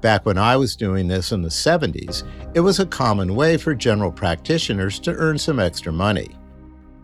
Back 0.00 0.24
when 0.24 0.38
I 0.38 0.56
was 0.56 0.76
doing 0.76 1.08
this 1.08 1.32
in 1.32 1.42
the 1.42 1.48
70s, 1.48 2.22
it 2.54 2.60
was 2.60 2.80
a 2.80 2.86
common 2.86 3.34
way 3.34 3.58
for 3.58 3.74
general 3.74 4.10
practitioners 4.10 4.98
to 5.00 5.12
earn 5.12 5.36
some 5.36 5.60
extra 5.60 5.92
money. 5.92 6.28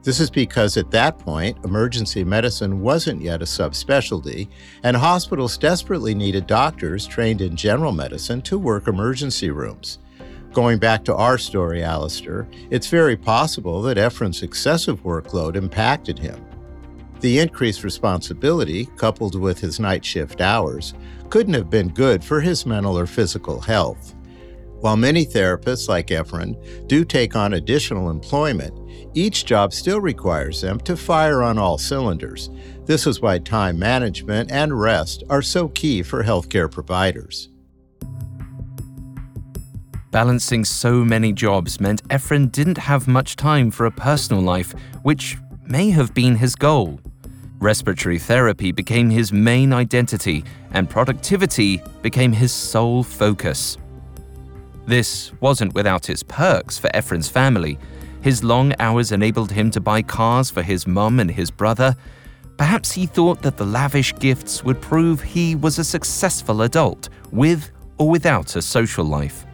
This 0.03 0.19
is 0.21 0.31
because 0.31 0.77
at 0.77 0.91
that 0.93 1.19
point, 1.19 1.59
emergency 1.65 2.25
medicine 2.25 2.81
wasn't 2.81 3.21
yet 3.21 3.43
a 3.43 3.45
subspecialty, 3.45 4.49
and 4.83 4.97
hospitals 4.97 5.59
desperately 5.59 6.15
needed 6.15 6.47
doctors 6.47 7.07
trained 7.07 7.41
in 7.41 7.57
general 7.57 7.93
medicine 7.93 8.41
to 8.43 8.59
work 8.59 8.89
emergency 8.89 9.51
rooms. 9.51 9.99
Going 10.53 10.79
back 10.79 11.05
to 11.05 11.15
our 11.15 11.37
story, 11.37 11.83
Alastair, 11.83 12.49
it's 12.71 12.87
very 12.87 13.17
possible 13.17 13.83
that 13.83 13.99
Efren's 13.99 14.43
excessive 14.43 15.03
workload 15.03 15.55
impacted 15.55 16.19
him. 16.19 16.43
The 17.21 17.41
increased 17.41 17.83
responsibility, 17.83 18.87
coupled 18.97 19.39
with 19.39 19.59
his 19.59 19.81
night 19.81 20.05
shift 20.05 20.41
hours, 20.41 20.95
couldn't 21.27 21.55
have 21.55 21.71
been 21.71 21.89
good 21.89 22.25
for 22.25 22.41
his 22.41 22.67
mental 22.67 22.99
or 22.99 23.07
physical 23.07 23.61
health. 23.61 24.15
While 24.81 24.97
many 24.97 25.25
therapists, 25.25 25.89
like 25.89 26.09
Efren, 26.09 26.57
do 26.87 27.05
take 27.05 27.35
on 27.35 27.55
additional 27.55 28.11
employment, 28.11 28.79
each 29.15 29.47
job 29.47 29.73
still 29.73 30.01
requires 30.01 30.61
them 30.61 30.79
to 30.81 30.97
fire 30.97 31.43
on 31.43 31.59
all 31.59 31.79
cylinders. 31.79 32.51
This 32.85 33.07
is 33.07 33.21
why 33.21 33.39
time 33.39 33.79
management 33.79 34.53
and 34.53 34.79
rest 34.79 35.25
are 35.31 35.43
so 35.43 35.69
key 35.69 36.03
for 36.03 36.23
healthcare 36.23 36.71
providers. 36.71 37.49
Balancing 40.11 40.65
so 40.65 41.05
many 41.05 41.33
jobs 41.33 41.81
meant 41.81 42.07
Efren 42.09 42.53
didn't 42.53 42.79
have 42.79 43.09
much 43.09 43.37
time 43.37 43.71
for 43.71 43.87
a 43.87 43.91
personal 43.91 44.43
life, 44.43 44.73
which 45.03 45.37
may 45.67 45.91
have 45.91 46.15
been 46.15 46.37
his 46.37 46.55
goal. 46.55 47.01
Respiratory 47.59 48.19
therapy 48.19 48.71
became 48.71 49.09
his 49.09 49.33
main 49.33 49.73
identity, 49.73 50.45
and 50.73 50.91
productivity 50.91 51.83
became 52.03 52.33
his 52.33 52.53
sole 52.53 53.03
focus. 53.03 53.79
This 54.87 55.33
wasn't 55.41 55.75
without 55.75 56.11
its 56.11 56.23
perks 56.23 56.79
for 56.79 56.89
Efren's 56.95 57.29
family. 57.29 57.79
His 58.21 58.45
long 58.45 58.75
hours 58.79 59.11
enabled 59.11 59.51
him 59.51 59.71
to 59.71 59.81
buy 59.81 60.03
cars 60.03 60.51
for 60.51 60.63
his 60.63 60.87
mum 60.87 61.19
and 61.19 61.31
his 61.31 61.51
brother. 61.51 61.97
Perhaps 62.57 62.93
he 62.93 63.07
thought 63.07 63.43
that 63.43 63.57
the 63.57 63.67
lavish 63.67 64.15
gifts 64.19 64.63
would 64.63 64.81
prove 64.81 65.23
he 65.23 65.55
was 65.55 65.79
a 65.79 65.85
successful 65.85 66.63
adult, 66.63 67.09
with 67.33 67.71
or 67.99 68.11
without 68.11 68.55
a 68.57 68.63
social 68.63 69.05
life. 69.05 69.47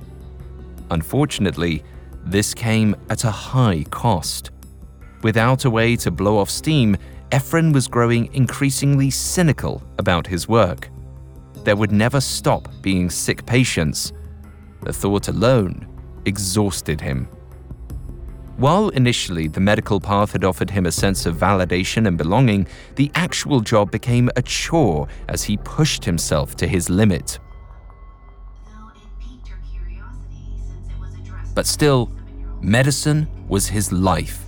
Unfortunately, 0.90 1.84
this 2.24 2.52
came 2.52 2.94
at 3.08 3.24
a 3.24 3.30
high 3.30 3.84
cost. 3.90 4.50
Without 5.22 5.64
a 5.64 5.70
way 5.70 5.96
to 5.96 6.10
blow 6.10 6.38
off 6.38 6.50
steam, 6.50 6.96
Efren 7.32 7.72
was 7.72 7.88
growing 7.88 8.28
increasingly 8.34 9.08
cynical 9.08 9.82
about 9.98 10.26
his 10.26 10.48
work. 10.48 10.90
There 11.64 11.76
would 11.76 11.90
never 11.90 12.20
stop 12.20 12.68
being 12.82 13.08
sick 13.08 13.46
patients. 13.46 14.12
The 14.82 14.92
thought 14.92 15.28
alone 15.28 15.86
exhausted 16.26 17.00
him. 17.00 17.24
While 18.58 18.90
initially 18.90 19.48
the 19.48 19.60
medical 19.60 19.98
path 19.98 20.32
had 20.32 20.44
offered 20.44 20.68
him 20.68 20.84
a 20.84 20.92
sense 20.92 21.24
of 21.24 21.36
validation 21.36 22.06
and 22.06 22.18
belonging, 22.18 22.66
the 22.96 23.10
actual 23.14 23.60
job 23.60 23.90
became 23.90 24.28
a 24.36 24.42
chore 24.42 25.08
as 25.30 25.42
he 25.42 25.56
pushed 25.56 26.04
himself 26.04 26.54
to 26.56 26.66
his 26.66 26.90
limit. 26.90 27.38
But 31.54 31.66
still, 31.66 32.10
medicine 32.60 33.26
was 33.48 33.68
his 33.68 33.90
life. 33.90 34.41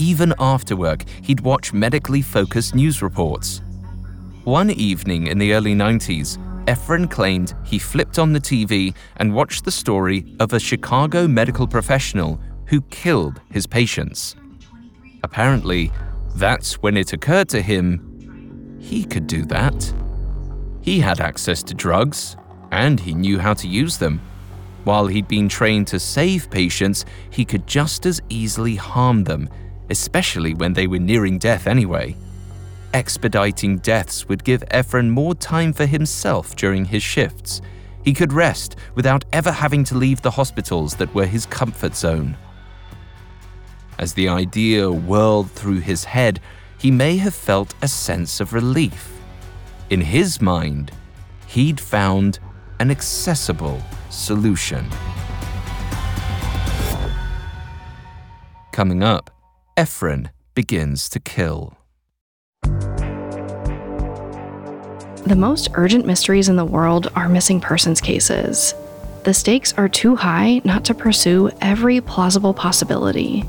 Even 0.00 0.32
after 0.38 0.76
work, 0.76 1.04
he'd 1.22 1.40
watch 1.40 1.74
medically 1.74 2.22
focused 2.22 2.74
news 2.74 3.02
reports. 3.02 3.60
One 4.44 4.70
evening 4.70 5.26
in 5.26 5.36
the 5.36 5.52
early 5.52 5.74
90s, 5.74 6.38
Efren 6.64 7.10
claimed 7.10 7.52
he 7.64 7.78
flipped 7.78 8.18
on 8.18 8.32
the 8.32 8.40
TV 8.40 8.94
and 9.18 9.34
watched 9.34 9.66
the 9.66 9.70
story 9.70 10.24
of 10.40 10.54
a 10.54 10.58
Chicago 10.58 11.28
medical 11.28 11.66
professional 11.66 12.40
who 12.64 12.80
killed 12.80 13.42
his 13.50 13.66
patients. 13.66 14.36
Apparently, 15.22 15.92
that's 16.34 16.80
when 16.80 16.96
it 16.96 17.12
occurred 17.12 17.50
to 17.50 17.60
him 17.60 18.78
he 18.80 19.04
could 19.04 19.26
do 19.26 19.44
that. 19.44 19.92
He 20.80 21.00
had 21.00 21.20
access 21.20 21.62
to 21.64 21.74
drugs, 21.74 22.38
and 22.72 22.98
he 22.98 23.12
knew 23.12 23.38
how 23.38 23.52
to 23.52 23.68
use 23.68 23.98
them. 23.98 24.22
While 24.84 25.08
he'd 25.08 25.28
been 25.28 25.50
trained 25.50 25.88
to 25.88 26.00
save 26.00 26.48
patients, 26.48 27.04
he 27.28 27.44
could 27.44 27.66
just 27.66 28.06
as 28.06 28.22
easily 28.30 28.76
harm 28.76 29.24
them, 29.24 29.50
especially 29.90 30.54
when 30.54 30.72
they 30.72 30.86
were 30.86 30.98
nearing 30.98 31.38
death 31.38 31.66
anyway. 31.66 32.16
Expediting 32.94 33.78
deaths 33.78 34.28
would 34.28 34.42
give 34.42 34.64
Efren 34.70 35.10
more 35.10 35.34
time 35.34 35.72
for 35.72 35.86
himself 35.86 36.56
during 36.56 36.84
his 36.84 37.02
shifts. 37.02 37.60
He 38.04 38.14
could 38.14 38.32
rest 38.32 38.76
without 38.94 39.24
ever 39.32 39.52
having 39.52 39.84
to 39.84 39.98
leave 39.98 40.22
the 40.22 40.30
hospitals 40.30 40.96
that 40.96 41.14
were 41.14 41.26
his 41.26 41.46
comfort 41.46 41.94
zone. 41.94 42.36
As 43.98 44.14
the 44.14 44.28
idea 44.28 44.90
whirled 44.90 45.50
through 45.50 45.80
his 45.80 46.04
head, 46.04 46.40
he 46.78 46.90
may 46.90 47.18
have 47.18 47.34
felt 47.34 47.74
a 47.82 47.88
sense 47.88 48.40
of 48.40 48.54
relief. 48.54 49.12
In 49.90 50.00
his 50.00 50.40
mind, 50.40 50.90
he'd 51.46 51.78
found 51.78 52.38
an 52.78 52.90
accessible 52.90 53.82
solution. 54.08 54.88
Coming 58.72 59.02
up, 59.02 59.30
Efren 59.80 60.28
begins 60.54 61.08
to 61.08 61.18
kill. 61.18 61.74
The 65.24 65.36
most 65.38 65.70
urgent 65.72 66.04
mysteries 66.04 66.50
in 66.50 66.56
the 66.56 66.66
world 66.66 67.10
are 67.16 67.30
missing 67.30 67.62
persons 67.62 67.98
cases. 67.98 68.74
The 69.24 69.32
stakes 69.32 69.72
are 69.78 69.88
too 69.88 70.16
high 70.16 70.60
not 70.64 70.84
to 70.84 70.92
pursue 70.92 71.48
every 71.62 72.02
plausible 72.02 72.52
possibility, 72.52 73.42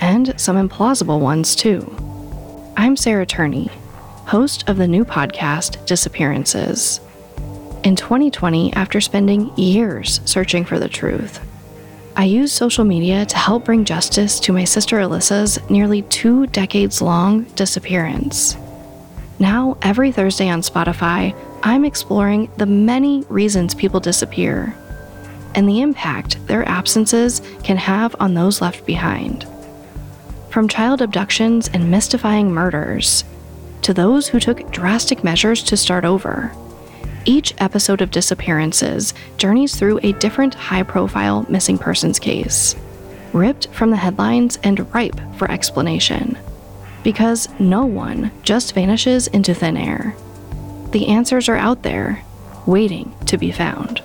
and 0.00 0.40
some 0.40 0.56
implausible 0.56 1.18
ones 1.18 1.56
too. 1.56 1.82
I'm 2.76 2.96
Sarah 2.96 3.26
Turney, 3.26 3.68
host 4.26 4.68
of 4.68 4.76
the 4.76 4.86
new 4.86 5.04
podcast 5.04 5.84
Disappearances. 5.84 7.00
In 7.82 7.96
2020, 7.96 8.72
after 8.74 9.00
spending 9.00 9.52
years 9.58 10.20
searching 10.26 10.64
for 10.64 10.78
the 10.78 10.88
truth, 10.88 11.40
I 12.18 12.24
use 12.24 12.50
social 12.50 12.84
media 12.84 13.26
to 13.26 13.36
help 13.36 13.66
bring 13.66 13.84
justice 13.84 14.40
to 14.40 14.52
my 14.52 14.64
sister 14.64 14.96
Alyssa's 14.96 15.58
nearly 15.68 16.00
two 16.00 16.46
decades 16.46 17.02
long 17.02 17.42
disappearance. 17.56 18.56
Now, 19.38 19.76
every 19.82 20.12
Thursday 20.12 20.48
on 20.48 20.62
Spotify, 20.62 21.36
I'm 21.62 21.84
exploring 21.84 22.50
the 22.56 22.64
many 22.64 23.26
reasons 23.28 23.74
people 23.74 24.00
disappear 24.00 24.74
and 25.54 25.68
the 25.68 25.82
impact 25.82 26.44
their 26.46 26.66
absences 26.66 27.42
can 27.62 27.76
have 27.76 28.16
on 28.18 28.32
those 28.32 28.62
left 28.62 28.86
behind. 28.86 29.46
From 30.48 30.68
child 30.68 31.02
abductions 31.02 31.68
and 31.68 31.90
mystifying 31.90 32.50
murders 32.50 33.24
to 33.82 33.92
those 33.92 34.26
who 34.26 34.40
took 34.40 34.70
drastic 34.70 35.22
measures 35.22 35.62
to 35.64 35.76
start 35.76 36.06
over. 36.06 36.50
Each 37.28 37.52
episode 37.58 38.02
of 38.02 38.12
Disappearances 38.12 39.12
journeys 39.36 39.74
through 39.74 39.98
a 40.04 40.12
different 40.12 40.54
high 40.54 40.84
profile 40.84 41.44
missing 41.48 41.76
persons 41.76 42.20
case, 42.20 42.76
ripped 43.32 43.66
from 43.72 43.90
the 43.90 43.96
headlines 43.96 44.60
and 44.62 44.94
ripe 44.94 45.20
for 45.36 45.50
explanation. 45.50 46.38
Because 47.02 47.48
no 47.58 47.84
one 47.84 48.30
just 48.44 48.74
vanishes 48.74 49.26
into 49.26 49.54
thin 49.54 49.76
air. 49.76 50.14
The 50.92 51.08
answers 51.08 51.48
are 51.48 51.56
out 51.56 51.82
there, 51.82 52.22
waiting 52.64 53.12
to 53.26 53.36
be 53.36 53.50
found. 53.50 54.02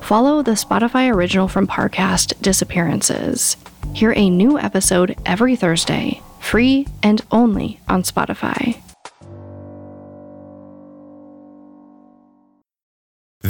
Follow 0.00 0.40
the 0.40 0.52
Spotify 0.52 1.14
original 1.14 1.48
from 1.48 1.66
Parcast 1.66 2.40
Disappearances. 2.40 3.58
Hear 3.94 4.14
a 4.16 4.30
new 4.30 4.58
episode 4.58 5.18
every 5.26 5.54
Thursday, 5.54 6.22
free 6.40 6.86
and 7.02 7.22
only 7.30 7.80
on 7.88 8.04
Spotify. 8.04 8.80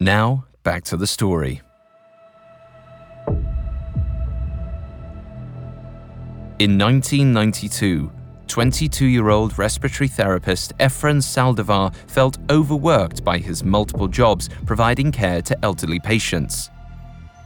Now, 0.00 0.44
back 0.62 0.84
to 0.84 0.96
the 0.98 1.06
story. 1.06 1.62
In 6.58 6.76
1992, 6.78 8.12
22 8.46 9.06
year 9.06 9.30
old 9.30 9.58
respiratory 9.58 10.08
therapist 10.08 10.76
Efren 10.78 11.22
Saldivar 11.22 11.94
felt 12.08 12.36
overworked 12.50 13.24
by 13.24 13.38
his 13.38 13.64
multiple 13.64 14.06
jobs 14.06 14.50
providing 14.66 15.10
care 15.10 15.40
to 15.40 15.64
elderly 15.64 15.98
patients. 15.98 16.68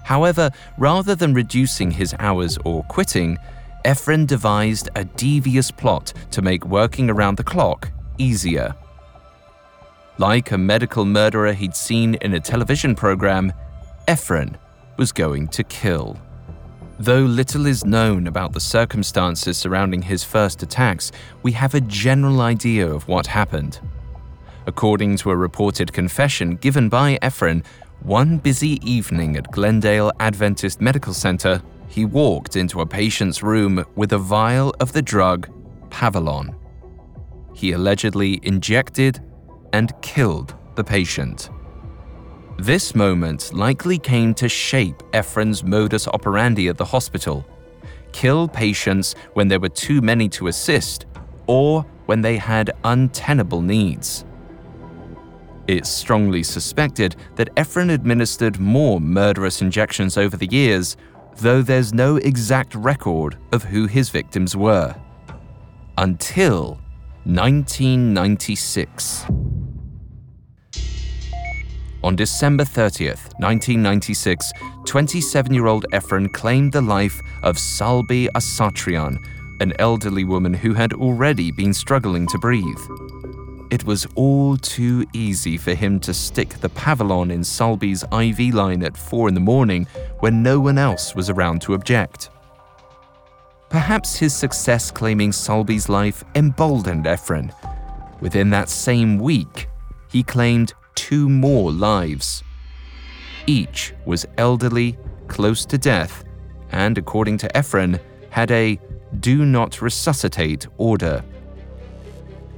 However, 0.02 0.50
rather 0.76 1.14
than 1.14 1.32
reducing 1.32 1.92
his 1.92 2.16
hours 2.18 2.58
or 2.64 2.82
quitting, 2.84 3.38
Efren 3.84 4.26
devised 4.26 4.88
a 4.96 5.04
devious 5.04 5.70
plot 5.70 6.12
to 6.32 6.42
make 6.42 6.64
working 6.66 7.10
around 7.10 7.36
the 7.36 7.44
clock 7.44 7.92
easier. 8.18 8.74
Like 10.20 10.50
a 10.50 10.58
medical 10.58 11.06
murderer 11.06 11.54
he'd 11.54 11.74
seen 11.74 12.16
in 12.16 12.34
a 12.34 12.40
television 12.40 12.94
program, 12.94 13.54
Efren 14.06 14.56
was 14.98 15.12
going 15.12 15.48
to 15.48 15.64
kill. 15.64 16.20
Though 16.98 17.22
little 17.22 17.64
is 17.64 17.86
known 17.86 18.26
about 18.26 18.52
the 18.52 18.60
circumstances 18.60 19.56
surrounding 19.56 20.02
his 20.02 20.22
first 20.22 20.62
attacks, 20.62 21.10
we 21.42 21.52
have 21.52 21.74
a 21.74 21.80
general 21.80 22.42
idea 22.42 22.86
of 22.86 23.08
what 23.08 23.28
happened. 23.28 23.80
According 24.66 25.16
to 25.16 25.30
a 25.30 25.36
reported 25.36 25.90
confession 25.90 26.56
given 26.56 26.90
by 26.90 27.18
Efren, 27.22 27.64
one 28.02 28.36
busy 28.36 28.78
evening 28.84 29.38
at 29.38 29.50
Glendale 29.50 30.12
Adventist 30.20 30.82
Medical 30.82 31.14
Center, 31.14 31.62
he 31.88 32.04
walked 32.04 32.56
into 32.56 32.82
a 32.82 32.86
patient's 32.86 33.42
room 33.42 33.86
with 33.96 34.12
a 34.12 34.18
vial 34.18 34.74
of 34.80 34.92
the 34.92 35.00
drug 35.00 35.48
Pavulon. 35.88 36.54
He 37.54 37.72
allegedly 37.72 38.38
injected 38.42 39.18
and 39.72 39.92
killed 40.02 40.54
the 40.74 40.84
patient. 40.84 41.50
This 42.58 42.94
moment 42.94 43.54
likely 43.54 43.98
came 43.98 44.34
to 44.34 44.48
shape 44.48 44.98
Efren's 45.12 45.64
modus 45.64 46.06
operandi 46.08 46.68
at 46.68 46.76
the 46.76 46.84
hospital 46.84 47.46
kill 48.12 48.48
patients 48.48 49.14
when 49.34 49.48
there 49.48 49.60
were 49.60 49.68
too 49.68 50.00
many 50.00 50.28
to 50.30 50.48
assist 50.48 51.06
or 51.46 51.82
when 52.06 52.20
they 52.20 52.36
had 52.36 52.72
untenable 52.84 53.62
needs. 53.62 54.24
It's 55.68 55.88
strongly 55.88 56.42
suspected 56.42 57.14
that 57.36 57.54
Efren 57.54 57.92
administered 57.92 58.58
more 58.58 59.00
murderous 59.00 59.62
injections 59.62 60.16
over 60.16 60.36
the 60.36 60.48
years, 60.48 60.96
though 61.36 61.62
there's 61.62 61.94
no 61.94 62.16
exact 62.16 62.74
record 62.74 63.38
of 63.52 63.62
who 63.62 63.86
his 63.86 64.10
victims 64.10 64.56
were. 64.56 64.96
Until 65.96 66.80
1996. 67.24 69.26
On 72.02 72.16
December 72.16 72.64
30th, 72.64 73.34
1996, 73.40 74.52
27 74.86 75.52
year 75.52 75.66
old 75.66 75.84
Efren 75.92 76.32
claimed 76.32 76.72
the 76.72 76.80
life 76.80 77.20
of 77.42 77.56
Salbi 77.56 78.26
Asatrian, 78.34 79.22
an 79.60 79.74
elderly 79.78 80.24
woman 80.24 80.54
who 80.54 80.72
had 80.72 80.94
already 80.94 81.50
been 81.50 81.74
struggling 81.74 82.26
to 82.28 82.38
breathe. 82.38 82.80
It 83.70 83.84
was 83.84 84.06
all 84.14 84.56
too 84.56 85.04
easy 85.12 85.58
for 85.58 85.74
him 85.74 86.00
to 86.00 86.14
stick 86.14 86.48
the 86.60 86.70
Pavulon 86.70 87.30
in 87.30 87.42
Salbi's 87.42 88.02
IV 88.04 88.54
line 88.54 88.82
at 88.82 88.96
4 88.96 89.28
in 89.28 89.34
the 89.34 89.40
morning 89.40 89.86
when 90.20 90.42
no 90.42 90.58
one 90.58 90.78
else 90.78 91.14
was 91.14 91.28
around 91.28 91.60
to 91.62 91.74
object. 91.74 92.30
Perhaps 93.68 94.16
his 94.16 94.34
success 94.34 94.90
claiming 94.90 95.32
Salbi's 95.32 95.90
life 95.90 96.24
emboldened 96.34 97.04
Efren. 97.04 97.52
Within 98.22 98.48
that 98.50 98.70
same 98.70 99.18
week, 99.18 99.68
he 100.10 100.22
claimed 100.22 100.72
two 101.00 101.30
more 101.30 101.72
lives. 101.72 102.44
Each 103.46 103.94
was 104.04 104.26
elderly, 104.36 104.98
close 105.28 105.64
to 105.64 105.78
death, 105.78 106.24
and 106.72 106.98
according 106.98 107.38
to 107.38 107.48
Efren, 107.54 107.98
had 108.28 108.50
a 108.50 108.78
do 109.20 109.46
not 109.46 109.80
resuscitate 109.80 110.66
order. 110.76 111.24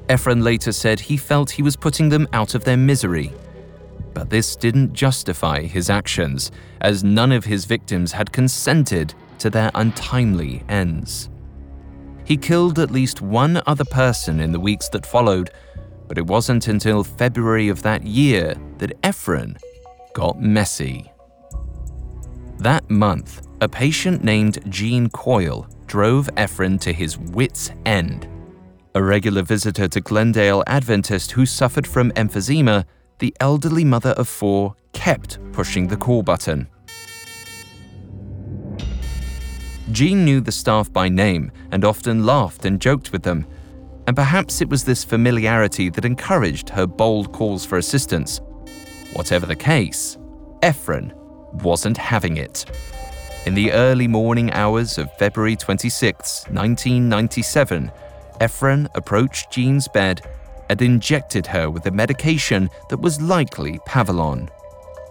Efren 0.08 0.42
later 0.42 0.72
said 0.72 0.98
he 0.98 1.16
felt 1.16 1.52
he 1.52 1.62
was 1.62 1.76
putting 1.76 2.08
them 2.08 2.26
out 2.32 2.56
of 2.56 2.64
their 2.64 2.76
misery. 2.76 3.32
But 4.12 4.28
this 4.28 4.56
didn't 4.56 4.92
justify 4.92 5.62
his 5.62 5.88
actions, 5.88 6.50
as 6.80 7.04
none 7.04 7.30
of 7.30 7.44
his 7.44 7.64
victims 7.64 8.10
had 8.10 8.32
consented 8.32 9.14
to 9.38 9.50
their 9.50 9.70
untimely 9.76 10.64
ends. 10.68 11.30
He 12.24 12.36
killed 12.36 12.80
at 12.80 12.90
least 12.90 13.22
one 13.22 13.62
other 13.68 13.84
person 13.84 14.40
in 14.40 14.50
the 14.50 14.60
weeks 14.60 14.88
that 14.88 15.06
followed, 15.06 15.50
but 16.12 16.18
it 16.18 16.26
wasn't 16.26 16.68
until 16.68 17.02
February 17.02 17.70
of 17.70 17.80
that 17.80 18.02
year 18.02 18.54
that 18.76 19.00
Efren 19.00 19.56
got 20.12 20.38
messy. 20.38 21.10
That 22.58 22.90
month, 22.90 23.48
a 23.62 23.66
patient 23.66 24.22
named 24.22 24.58
Jean 24.70 25.08
Coyle 25.08 25.66
drove 25.86 26.28
Efren 26.36 26.78
to 26.82 26.92
his 26.92 27.16
wits' 27.16 27.70
end. 27.86 28.28
A 28.94 29.02
regular 29.02 29.40
visitor 29.40 29.88
to 29.88 30.02
Glendale 30.02 30.62
Adventist 30.66 31.30
who 31.30 31.46
suffered 31.46 31.86
from 31.86 32.10
emphysema, 32.10 32.84
the 33.18 33.34
elderly 33.40 33.82
mother 33.82 34.10
of 34.10 34.28
four 34.28 34.76
kept 34.92 35.38
pushing 35.52 35.88
the 35.88 35.96
call 35.96 36.22
button. 36.22 36.68
Jean 39.90 40.26
knew 40.26 40.42
the 40.42 40.52
staff 40.52 40.92
by 40.92 41.08
name 41.08 41.50
and 41.70 41.86
often 41.86 42.26
laughed 42.26 42.66
and 42.66 42.82
joked 42.82 43.12
with 43.12 43.22
them, 43.22 43.46
and 44.06 44.16
perhaps 44.16 44.60
it 44.60 44.68
was 44.68 44.84
this 44.84 45.04
familiarity 45.04 45.88
that 45.90 46.04
encouraged 46.04 46.68
her 46.70 46.86
bold 46.86 47.32
calls 47.32 47.64
for 47.64 47.78
assistance. 47.78 48.40
Whatever 49.14 49.46
the 49.46 49.56
case, 49.56 50.18
Efren 50.62 51.12
wasn't 51.62 51.96
having 51.96 52.36
it. 52.36 52.64
In 53.46 53.54
the 53.54 53.72
early 53.72 54.06
morning 54.08 54.52
hours 54.52 54.98
of 54.98 55.12
February 55.18 55.56
26, 55.56 56.44
1997, 56.48 57.90
Efren 58.40 58.88
approached 58.94 59.50
Jean's 59.50 59.88
bed 59.88 60.22
and 60.68 60.80
injected 60.80 61.46
her 61.46 61.68
with 61.70 61.86
a 61.86 61.90
medication 61.90 62.70
that 62.88 63.00
was 63.00 63.20
likely 63.20 63.78
Pavulon. 63.80 64.48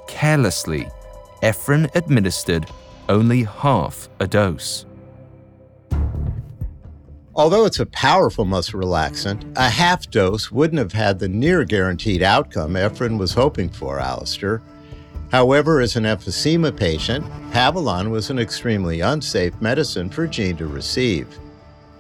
Carelessly, 0.08 0.90
Efren 1.44 1.94
administered 1.96 2.68
only 3.10 3.44
half 3.44 4.10
a 4.20 4.28
dose. 4.28 4.86
Although 7.42 7.66
it's 7.66 7.80
a 7.80 7.88
powerful 7.88 8.46
muscle 8.46 8.80
relaxant, 8.80 9.52
a 9.58 9.68
half 9.68 10.08
dose 10.12 10.52
wouldn't 10.52 10.78
have 10.78 10.94
had 10.94 11.18
the 11.18 11.28
near 11.28 11.66
guaranteed 11.66 12.22
outcome 12.22 12.74
Efren 12.74 13.18
was 13.18 13.34
hoping 13.34 13.68
for, 13.68 14.00
Alastair. 14.00 14.62
However, 15.32 15.82
as 15.82 15.96
an 15.96 16.04
emphysema 16.04 16.78
patient, 16.78 17.26
Pavulon 17.50 18.12
was 18.12 18.30
an 18.30 18.38
extremely 18.38 19.00
unsafe 19.00 19.60
medicine 19.60 20.08
for 20.08 20.28
Jean 20.28 20.56
to 20.58 20.68
receive. 20.68 21.26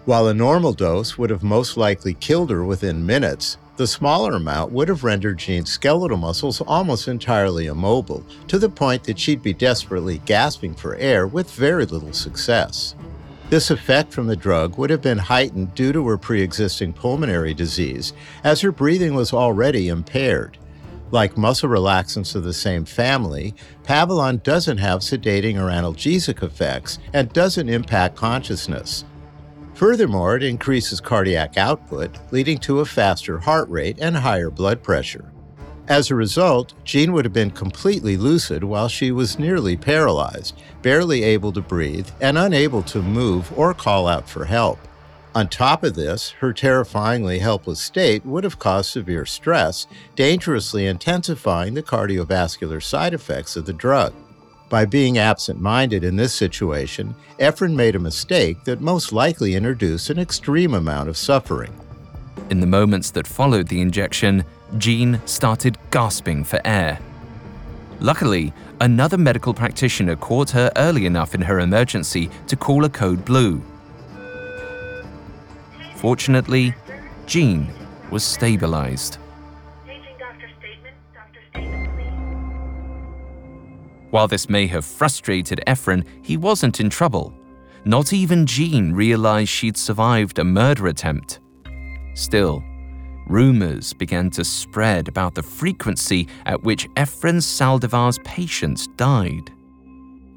While 0.05 0.27
a 0.27 0.33
normal 0.35 0.73
dose 0.73 1.17
would 1.17 1.31
have 1.31 1.41
most 1.41 1.75
likely 1.75 2.13
killed 2.13 2.51
her 2.51 2.63
within 2.63 3.03
minutes, 3.03 3.57
the 3.77 3.87
smaller 3.87 4.33
amount 4.33 4.71
would 4.71 4.89
have 4.89 5.03
rendered 5.03 5.39
Jean's 5.39 5.71
skeletal 5.71 6.17
muscles 6.17 6.61
almost 6.61 7.07
entirely 7.07 7.65
immobile, 7.65 8.23
to 8.47 8.59
the 8.59 8.69
point 8.69 9.05
that 9.05 9.17
she'd 9.17 9.41
be 9.41 9.53
desperately 9.53 10.19
gasping 10.27 10.75
for 10.75 10.97
air 10.97 11.25
with 11.25 11.49
very 11.49 11.87
little 11.87 12.13
success. 12.13 12.93
This 13.51 13.69
effect 13.69 14.13
from 14.13 14.27
the 14.27 14.37
drug 14.37 14.77
would 14.77 14.89
have 14.91 15.01
been 15.01 15.17
heightened 15.17 15.75
due 15.75 15.91
to 15.91 16.07
her 16.07 16.17
pre 16.17 16.41
existing 16.41 16.93
pulmonary 16.93 17.53
disease, 17.53 18.13
as 18.45 18.61
her 18.61 18.71
breathing 18.71 19.13
was 19.13 19.33
already 19.33 19.89
impaired. 19.89 20.57
Like 21.11 21.37
muscle 21.37 21.67
relaxants 21.67 22.33
of 22.33 22.45
the 22.45 22.53
same 22.53 22.85
family, 22.85 23.53
Pavulon 23.83 24.41
doesn't 24.41 24.77
have 24.77 25.01
sedating 25.01 25.57
or 25.57 25.69
analgesic 25.69 26.41
effects 26.41 26.97
and 27.11 27.33
doesn't 27.33 27.67
impact 27.67 28.15
consciousness. 28.15 29.03
Furthermore, 29.73 30.37
it 30.37 30.43
increases 30.43 31.01
cardiac 31.01 31.57
output, 31.57 32.17
leading 32.31 32.57
to 32.59 32.79
a 32.79 32.85
faster 32.85 33.37
heart 33.37 33.67
rate 33.67 33.97
and 33.99 34.15
higher 34.15 34.49
blood 34.49 34.81
pressure. 34.81 35.29
As 35.87 36.09
a 36.09 36.15
result, 36.15 36.73
Jean 36.85 37.11
would 37.13 37.25
have 37.25 37.33
been 37.33 37.51
completely 37.51 38.15
lucid 38.15 38.63
while 38.63 38.87
she 38.87 39.11
was 39.11 39.39
nearly 39.39 39.75
paralyzed, 39.75 40.61
barely 40.81 41.23
able 41.23 41.51
to 41.53 41.61
breathe, 41.61 42.09
and 42.21 42.37
unable 42.37 42.83
to 42.83 43.01
move 43.01 43.51
or 43.57 43.73
call 43.73 44.07
out 44.07 44.29
for 44.29 44.45
help. 44.45 44.79
On 45.33 45.47
top 45.47 45.83
of 45.83 45.95
this, 45.95 46.31
her 46.39 46.51
terrifyingly 46.51 47.39
helpless 47.39 47.79
state 47.79 48.25
would 48.25 48.43
have 48.43 48.59
caused 48.59 48.91
severe 48.91 49.25
stress, 49.25 49.87
dangerously 50.15 50.85
intensifying 50.85 51.73
the 51.73 51.83
cardiovascular 51.83 52.83
side 52.83 53.13
effects 53.13 53.55
of 53.55 53.65
the 53.65 53.73
drug. 53.73 54.13
By 54.69 54.85
being 54.85 55.17
absent 55.17 55.59
minded 55.59 56.03
in 56.03 56.15
this 56.15 56.33
situation, 56.33 57.15
Efren 57.39 57.75
made 57.75 57.95
a 57.95 57.99
mistake 57.99 58.63
that 58.65 58.81
most 58.81 59.11
likely 59.11 59.55
introduced 59.55 60.09
an 60.09 60.19
extreme 60.19 60.73
amount 60.73 61.09
of 61.09 61.17
suffering. 61.17 61.73
In 62.49 62.59
the 62.59 62.67
moments 62.67 63.11
that 63.11 63.27
followed 63.27 63.67
the 63.67 63.81
injection, 63.81 64.43
Jean 64.77 65.21
started 65.25 65.77
gasping 65.91 66.43
for 66.43 66.59
air. 66.65 66.99
Luckily, 67.99 68.53
another 68.79 69.17
medical 69.17 69.53
practitioner 69.53 70.15
caught 70.15 70.49
her 70.51 70.71
early 70.75 71.05
enough 71.05 71.35
in 71.35 71.41
her 71.41 71.59
emergency 71.59 72.29
to 72.47 72.55
call 72.55 72.85
a 72.85 72.89
code 72.89 73.23
blue. 73.25 73.61
Fortunately, 75.95 76.73
Jean 77.27 77.71
was 78.09 78.23
stabilized. 78.23 79.17
While 84.09 84.27
this 84.27 84.49
may 84.49 84.67
have 84.67 84.83
frustrated 84.83 85.61
Efren, 85.67 86.05
he 86.21 86.37
wasn't 86.37 86.79
in 86.79 86.89
trouble. 86.89 87.33
Not 87.85 88.13
even 88.13 88.45
Jean 88.45 88.93
realized 88.93 89.49
she'd 89.49 89.77
survived 89.77 90.39
a 90.39 90.43
murder 90.43 90.87
attempt. 90.87 91.39
Still, 92.13 92.63
rumors 93.31 93.93
began 93.93 94.29
to 94.29 94.43
spread 94.43 95.07
about 95.07 95.33
the 95.33 95.41
frequency 95.41 96.27
at 96.45 96.61
which 96.63 96.89
Efren 96.95 97.41
Saldivar's 97.41 98.19
patients 98.25 98.87
died. 98.97 99.49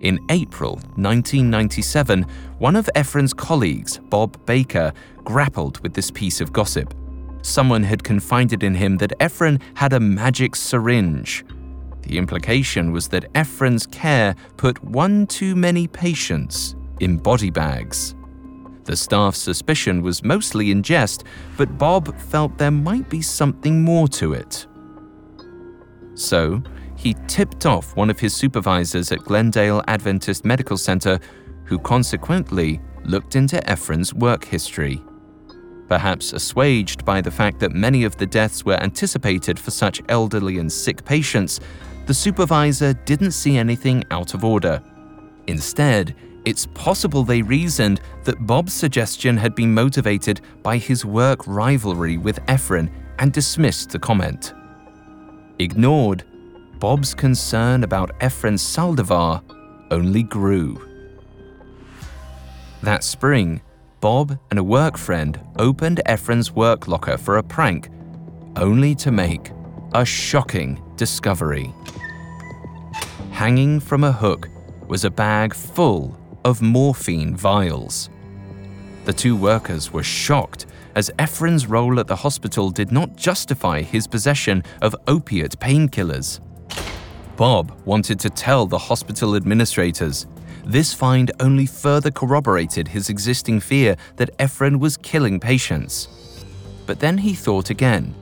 In 0.01 0.19
April 0.31 0.75
1997, 0.97 2.25
one 2.59 2.77
of 2.77 2.89
Efren's 2.95 3.35
colleagues, 3.35 3.99
Bob 4.11 4.39
Baker, 4.47 4.93
grappled 5.25 5.81
with 5.81 5.93
this 5.93 6.11
piece 6.11 6.41
of 6.41 6.53
gossip. 6.53 6.95
Someone 7.43 7.83
had 7.83 8.05
confided 8.05 8.63
in 8.63 8.75
him 8.75 8.97
that 8.99 9.19
Efren 9.19 9.61
had 9.75 9.93
a 9.93 10.01
magic 10.01 10.55
syringe. 10.55 11.45
The 12.03 12.17
implication 12.17 12.93
was 12.93 13.09
that 13.09 13.33
Efren's 13.33 13.87
care 13.87 14.37
put 14.57 14.83
one 14.85 15.27
too 15.27 15.57
many 15.57 15.89
patients 15.89 16.77
in 17.01 17.17
body 17.17 17.51
bags. 17.51 18.15
The 18.85 18.97
staff's 18.97 19.39
suspicion 19.39 20.03
was 20.03 20.23
mostly 20.23 20.71
in 20.71 20.83
jest, 20.83 21.25
but 21.57 21.79
Bob 21.79 22.17
felt 22.19 22.59
there 22.59 22.71
might 22.71 23.09
be 23.09 23.23
something 23.23 23.83
more 23.83 24.09
to 24.09 24.35
it. 24.35 24.67
So, 26.15 26.63
he 26.97 27.17
tipped 27.27 27.67
off 27.67 27.97
one 27.97 28.11
of 28.11 28.21
his 28.21 28.35
supervisors 28.35 29.11
at 29.11 29.21
Glendale 29.21 29.83
Adventist 29.89 30.45
Medical 30.45 30.77
Center, 30.77 31.19
who 31.65 31.79
consequently 31.79 32.81
looked 33.05 33.37
into 33.37 33.57
Efren's 33.69 34.15
work 34.15 34.45
history. 34.45 35.03
Perhaps 35.89 36.33
assuaged 36.33 37.05
by 37.05 37.21
the 37.21 37.31
fact 37.31 37.59
that 37.61 37.73
many 37.73 38.05
of 38.05 38.17
the 38.17 38.27
deaths 38.27 38.65
were 38.65 38.83
anticipated 38.83 39.59
for 39.59 39.71
such 39.71 40.01
elderly 40.09 40.59
and 40.59 40.73
sick 40.73 41.05
patients, 41.05 41.61
the 42.07 42.15
supervisor 42.15 42.93
didn't 42.93 43.33
see 43.33 43.57
anything 43.57 44.05
out 44.11 44.35
of 44.35 44.45
order. 44.45 44.83
Instead, 45.47 46.15
it's 46.45 46.67
possible 46.75 47.25
they 47.25 47.43
reasoned 47.43 48.01
that 48.25 48.47
Bob's 48.47 48.75
suggestion 48.75 49.37
had 49.37 49.55
been 49.55 49.73
motivated 49.73 50.41
by 50.63 50.77
his 50.77 51.05
work 51.05 51.47
rivalry 51.47 52.19
with 52.19 52.45
Efren 52.47 52.91
and 53.19 53.33
dismissed 53.33 53.91
the 53.91 53.99
comment. 53.99 54.53
Ignored, 55.59 56.25
Bob's 56.79 57.15
concern 57.15 57.85
about 57.85 58.19
Efren 58.21 58.59
Saldivar 58.59 59.43
only 59.91 60.23
grew. 60.23 60.79
That 62.83 63.05
spring, 63.05 63.63
Bob 64.01 64.39
and 64.51 64.59
a 64.59 64.65
work 64.65 64.99
friend 64.99 65.41
opened 65.59 66.03
Efren's 66.05 66.53
work 66.53 66.89
locker 66.89 67.17
for 67.17 67.39
a 67.39 67.43
prank, 67.43 67.89
only 68.57 68.95
to 68.97 69.11
make 69.11 69.51
a 69.95 70.05
shocking 70.05 70.83
discovery. 70.97 71.73
Hanging 73.31 73.81
from 73.81 74.05
a 74.05 74.13
hook 74.13 74.49
was 74.89 75.05
a 75.05 75.11
bag 75.11 75.55
full 75.55 76.19
of 76.45 76.63
morphine 76.63 77.37
vials. 77.37 78.11
The 79.05 79.13
two 79.13 79.37
workers 79.37 79.93
were 79.93 80.03
shocked 80.03 80.67
as 80.95 81.11
Efren's 81.19 81.67
role 81.67 81.99
at 82.01 82.07
the 82.07 82.17
hospital 82.17 82.71
did 82.71 82.93
not 82.93 83.17
justify 83.17 83.83
his 83.83 84.07
possession 84.07 84.63
of 84.81 84.95
opiate 85.09 85.59
painkillers. 85.59 86.41
Bob 87.37 87.77
wanted 87.85 88.21
to 88.21 88.31
tell 88.31 88.67
the 88.67 88.79
hospital 88.79 89.35
administrators. 89.35 90.27
This 90.65 90.95
find 90.95 91.33
only 91.41 91.67
further 91.67 92.11
corroborated 92.11 92.89
his 92.89 93.11
existing 93.11 93.61
fear 93.61 93.97
that 94.17 94.37
Efren 94.39 94.79
was 94.79 94.97
killing 94.97 95.41
patients. 95.41 96.09
But 96.87 97.01
then 97.01 97.19
he 97.19 97.35
thought 97.35 97.71
again. 97.71 98.15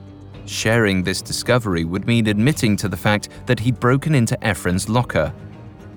Sharing 0.45 1.03
this 1.03 1.21
discovery 1.21 1.85
would 1.85 2.05
mean 2.05 2.27
admitting 2.27 2.75
to 2.77 2.89
the 2.89 2.97
fact 2.97 3.29
that 3.45 3.59
he'd 3.59 3.79
broken 3.79 4.13
into 4.13 4.35
Efren's 4.41 4.89
locker. 4.89 5.33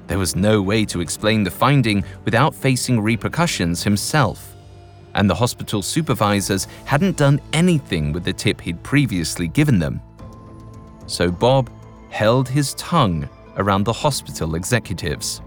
There 0.07 0.19
was 0.19 0.37
no 0.37 0.63
way 0.63 0.85
to 0.87 1.01
explain 1.01 1.43
the 1.43 1.51
finding 1.51 2.05
without 2.25 2.55
facing 2.55 3.01
repercussions 3.01 3.83
himself. 3.83 4.55
And 5.15 5.29
the 5.29 5.35
hospital 5.35 5.83
supervisors 5.83 6.69
hadn't 6.85 7.17
done 7.17 7.41
anything 7.53 8.13
with 8.13 8.25
the 8.25 8.33
tip 8.33 8.61
he'd 8.61 8.83
previously 8.83 9.49
given 9.49 9.79
them. 9.79 10.01
So 11.07 11.31
Bob 11.31 11.71
held 12.11 12.49
his 12.49 12.75
tongue 12.75 13.29
around 13.57 13.85
the 13.85 13.93
hospital 13.93 14.55
executives. 14.55 15.41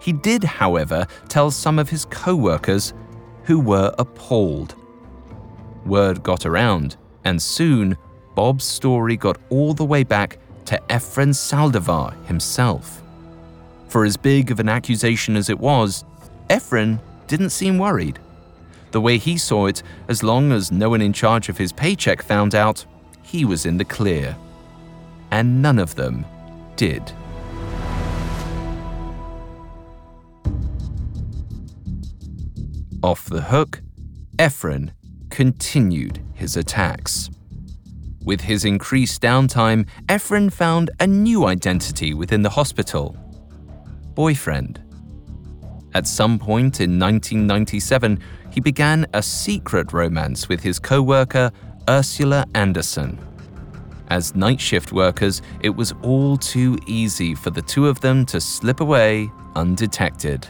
He 0.00 0.12
did, 0.12 0.42
however, 0.42 1.06
tell 1.28 1.50
some 1.50 1.78
of 1.78 1.88
his 1.88 2.04
co 2.06 2.34
workers 2.34 2.92
who 3.44 3.60
were 3.60 3.94
appalled. 3.98 4.74
Word 5.86 6.22
got 6.22 6.44
around, 6.44 6.96
and 7.24 7.40
soon 7.40 7.96
Bob's 8.34 8.64
story 8.64 9.16
got 9.16 9.38
all 9.50 9.74
the 9.74 9.84
way 9.84 10.02
back 10.02 10.38
to 10.66 10.80
Efren 10.88 11.34
Saldivar 11.34 12.14
himself. 12.26 13.01
For 13.92 14.06
as 14.06 14.16
big 14.16 14.50
of 14.50 14.58
an 14.58 14.70
accusation 14.70 15.36
as 15.36 15.50
it 15.50 15.60
was, 15.60 16.02
Efren 16.48 16.98
didn't 17.26 17.50
seem 17.50 17.76
worried. 17.76 18.18
The 18.90 19.02
way 19.02 19.18
he 19.18 19.36
saw 19.36 19.66
it, 19.66 19.82
as 20.08 20.22
long 20.22 20.50
as 20.50 20.72
no 20.72 20.88
one 20.88 21.02
in 21.02 21.12
charge 21.12 21.50
of 21.50 21.58
his 21.58 21.74
paycheck 21.74 22.22
found 22.22 22.54
out, 22.54 22.86
he 23.22 23.44
was 23.44 23.66
in 23.66 23.76
the 23.76 23.84
clear 23.84 24.34
and 25.30 25.60
none 25.60 25.78
of 25.78 25.94
them 25.94 26.24
did. 26.74 27.02
Off 33.02 33.26
the 33.26 33.42
hook, 33.42 33.82
Efren 34.38 34.92
continued 35.28 36.24
his 36.32 36.56
attacks. 36.56 37.28
With 38.24 38.40
his 38.40 38.64
increased 38.64 39.20
downtime, 39.20 39.86
Efren 40.08 40.50
found 40.50 40.90
a 40.98 41.06
new 41.06 41.44
identity 41.44 42.14
within 42.14 42.40
the 42.40 42.48
hospital 42.48 43.18
boyfriend. 44.14 44.80
At 45.94 46.06
some 46.06 46.38
point 46.38 46.80
in 46.80 46.98
1997, 46.98 48.18
he 48.50 48.60
began 48.60 49.06
a 49.12 49.22
secret 49.22 49.92
romance 49.92 50.48
with 50.48 50.62
his 50.62 50.78
co 50.78 51.02
worker, 51.02 51.50
Ursula 51.88 52.46
Anderson. 52.54 53.18
As 54.08 54.34
night 54.34 54.60
shift 54.60 54.92
workers, 54.92 55.42
it 55.60 55.70
was 55.70 55.94
all 56.02 56.36
too 56.36 56.78
easy 56.86 57.34
for 57.34 57.50
the 57.50 57.62
two 57.62 57.88
of 57.88 58.00
them 58.00 58.26
to 58.26 58.40
slip 58.40 58.80
away 58.80 59.30
undetected. 59.56 60.46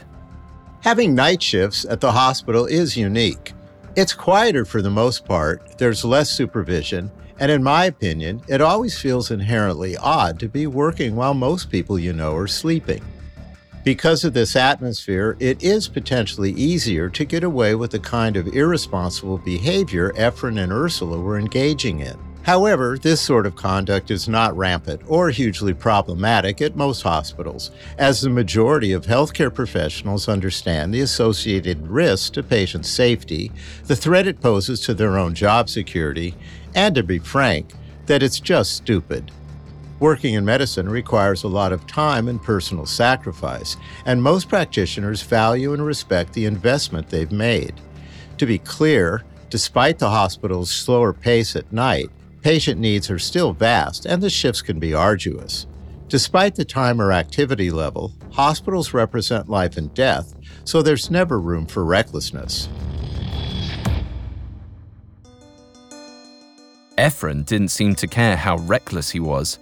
Having 0.81 1.15
night 1.15 1.41
shifts 1.41 1.85
at 1.85 2.01
the 2.01 2.11
hospital 2.11 2.65
is 2.65 2.97
unique. 2.97 3.53
It's 3.95 4.13
quieter 4.13 4.65
for 4.65 4.81
the 4.81 4.89
most 4.89 5.23
part, 5.23 5.77
there's 5.77 6.03
less 6.03 6.29
supervision, 6.29 7.09
and 7.39 7.51
in 7.51 7.63
my 7.63 7.85
opinion, 7.85 8.41
it 8.47 8.59
always 8.59 8.99
feels 8.99 9.31
inherently 9.31 9.95
odd 9.97 10.39
to 10.39 10.49
be 10.49 10.67
working 10.67 11.15
while 11.15 11.33
most 11.33 11.69
people 11.69 11.97
you 11.97 12.11
know 12.11 12.35
are 12.35 12.47
sleeping. 12.47 13.01
Because 13.83 14.23
of 14.23 14.33
this 14.33 14.55
atmosphere, 14.55 15.35
it 15.41 15.61
is 15.61 15.89
potentially 15.89 16.51
easier 16.51 17.09
to 17.09 17.25
get 17.25 17.43
away 17.43 17.75
with 17.75 17.91
the 17.91 17.99
kind 17.99 18.37
of 18.37 18.47
irresponsible 18.47 19.39
behavior 19.39 20.13
Efren 20.13 20.57
and 20.57 20.71
Ursula 20.71 21.19
were 21.19 21.37
engaging 21.37 21.99
in. 21.99 22.17
However, 22.43 22.97
this 22.97 23.19
sort 23.19 23.45
of 23.45 23.57
conduct 23.57 24.09
is 24.09 24.29
not 24.29 24.55
rampant 24.55 25.01
or 25.05 25.31
hugely 25.31 25.73
problematic 25.73 26.61
at 26.61 26.77
most 26.77 27.01
hospitals, 27.01 27.71
as 27.97 28.21
the 28.21 28.29
majority 28.29 28.93
of 28.93 29.05
healthcare 29.05 29.53
professionals 29.53 30.29
understand 30.29 30.93
the 30.93 31.01
associated 31.01 31.85
risks 31.85 32.29
to 32.31 32.43
patient 32.43 32.85
safety, 32.85 33.51
the 33.85 33.97
threat 33.97 34.27
it 34.27 34.39
poses 34.39 34.79
to 34.81 34.93
their 34.93 35.17
own 35.17 35.33
job 35.33 35.67
security, 35.69 36.35
and 36.73 36.95
to 36.95 37.03
be 37.03 37.19
frank, 37.19 37.73
that 38.05 38.23
it's 38.23 38.39
just 38.39 38.75
stupid. 38.75 39.29
Working 40.03 40.33
in 40.33 40.43
medicine 40.43 40.89
requires 40.89 41.43
a 41.43 41.47
lot 41.47 41.71
of 41.71 41.87
time 41.87 42.27
and 42.27 42.43
personal 42.43 42.85
sacrifice, 42.85 43.77
and 44.05 44.21
most 44.21 44.49
practitioners 44.49 45.21
value 45.21 45.71
and 45.71 45.85
respect 45.85 46.33
the 46.33 46.43
investment 46.43 47.07
they've 47.07 47.31
made. 47.31 47.79
To 48.37 48.45
be 48.45 48.57
clear, 48.57 49.23
despite 49.49 49.99
the 49.99 50.09
hospital's 50.09 50.69
slower 50.69 51.13
pace 51.13 51.55
at 51.55 51.71
night, 51.71 52.09
Patient 52.41 52.81
needs 52.81 53.09
are 53.09 53.17
still 53.17 53.53
vast 53.53 54.05
and 54.05 54.21
the 54.21 54.29
shifts 54.29 54.61
can 54.61 54.77
be 54.77 54.93
arduous. 54.93 55.67
Despite 56.09 56.55
the 56.55 56.65
time 56.65 57.01
or 57.01 57.13
activity 57.13 57.71
level, 57.71 58.11
hospitals 58.33 58.93
represent 58.93 59.47
life 59.47 59.77
and 59.77 59.93
death, 59.93 60.35
so 60.65 60.81
there's 60.81 61.09
never 61.09 61.39
room 61.39 61.65
for 61.65 61.85
recklessness. 61.85 62.67
Efren 66.97 67.45
didn't 67.45 67.69
seem 67.69 67.95
to 67.95 68.07
care 68.07 68.35
how 68.35 68.57
reckless 68.57 69.09
he 69.09 69.21
was. 69.21 69.59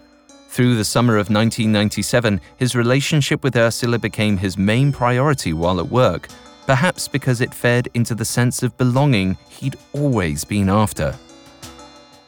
Through 0.51 0.75
the 0.75 0.83
summer 0.83 1.13
of 1.13 1.29
1997, 1.29 2.41
his 2.57 2.75
relationship 2.75 3.41
with 3.41 3.55
Ursula 3.55 3.97
became 3.97 4.35
his 4.35 4.57
main 4.57 4.91
priority 4.91 5.53
while 5.53 5.79
at 5.79 5.87
work, 5.87 6.27
perhaps 6.65 7.07
because 7.07 7.39
it 7.39 7.53
fed 7.53 7.87
into 7.93 8.13
the 8.13 8.25
sense 8.25 8.61
of 8.61 8.77
belonging 8.77 9.37
he'd 9.47 9.77
always 9.93 10.43
been 10.43 10.67
after. 10.67 11.17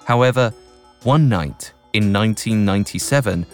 However, 0.06 0.54
one 1.04 1.28
night 1.28 1.74
in 1.92 2.14
1997, 2.14 3.46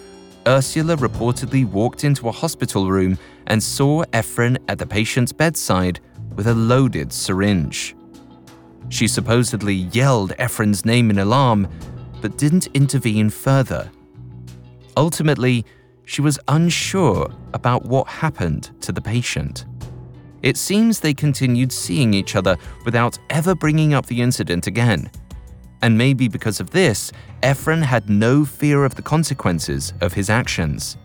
Ursula 0.45 0.95
reportedly 0.97 1.65
walked 1.65 2.03
into 2.03 2.29
a 2.29 2.31
hospital 2.31 2.91
room 2.91 3.17
and 3.47 3.63
saw 3.63 4.03
Efren 4.13 4.59
at 4.67 4.77
the 4.77 4.85
patient's 4.85 5.31
bedside 5.31 5.99
with 6.35 6.45
a 6.45 6.53
loaded 6.53 7.11
syringe. 7.11 7.95
She 8.89 9.07
supposedly 9.07 9.73
yelled 9.73 10.33
Efren's 10.37 10.85
name 10.85 11.09
in 11.09 11.17
alarm, 11.17 11.67
but 12.21 12.37
didn't 12.37 12.67
intervene 12.75 13.31
further. 13.31 13.89
Ultimately, 14.99 15.65
she 16.03 16.21
was 16.21 16.37
unsure 16.49 17.33
about 17.53 17.85
what 17.85 18.05
happened 18.09 18.71
to 18.81 18.91
the 18.91 18.99
patient. 18.99 19.63
It 20.43 20.57
seems 20.57 20.99
they 20.99 21.13
continued 21.13 21.71
seeing 21.71 22.13
each 22.13 22.35
other 22.35 22.57
without 22.83 23.17
ever 23.29 23.55
bringing 23.55 23.93
up 23.93 24.07
the 24.07 24.21
incident 24.21 24.67
again. 24.67 25.09
And 25.81 25.97
maybe 25.97 26.27
because 26.27 26.59
of 26.59 26.71
this, 26.71 27.13
Efren 27.43 27.81
had 27.81 28.09
no 28.09 28.43
fear 28.43 28.83
of 28.83 28.95
the 28.95 29.01
consequences 29.01 29.93
of 30.01 30.11
his 30.11 30.29
actions. 30.29 30.97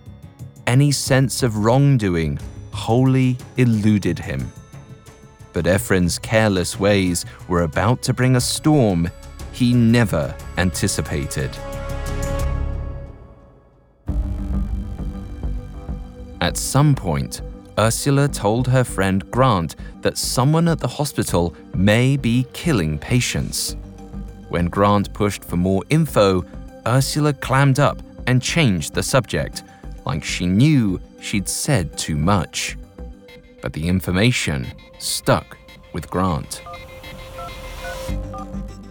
Any 0.66 0.90
sense 0.90 1.44
of 1.44 1.58
wrongdoing 1.58 2.40
wholly 2.72 3.38
eluded 3.58 4.18
him. 4.18 4.50
But 5.52 5.66
Efren's 5.66 6.18
careless 6.18 6.80
ways 6.80 7.24
were 7.46 7.62
about 7.62 8.02
to 8.02 8.12
bring 8.12 8.34
a 8.34 8.40
storm 8.40 9.08
he 9.52 9.72
never 9.72 10.34
anticipated. 10.56 11.56
At 16.44 16.58
some 16.58 16.94
point, 16.94 17.40
Ursula 17.78 18.28
told 18.28 18.68
her 18.68 18.84
friend 18.84 19.30
Grant 19.30 19.76
that 20.02 20.18
someone 20.18 20.68
at 20.68 20.78
the 20.78 20.86
hospital 20.86 21.56
may 21.74 22.18
be 22.18 22.46
killing 22.52 22.98
patients. 22.98 23.76
When 24.50 24.66
Grant 24.66 25.14
pushed 25.14 25.42
for 25.42 25.56
more 25.56 25.82
info, 25.88 26.44
Ursula 26.86 27.32
clammed 27.32 27.80
up 27.80 28.02
and 28.26 28.42
changed 28.42 28.92
the 28.92 29.02
subject, 29.02 29.62
like 30.04 30.22
she 30.22 30.44
knew 30.44 31.00
she'd 31.18 31.48
said 31.48 31.96
too 31.96 32.16
much. 32.18 32.76
But 33.62 33.72
the 33.72 33.88
information 33.88 34.66
stuck 34.98 35.56
with 35.94 36.10
Grant. 36.10 36.60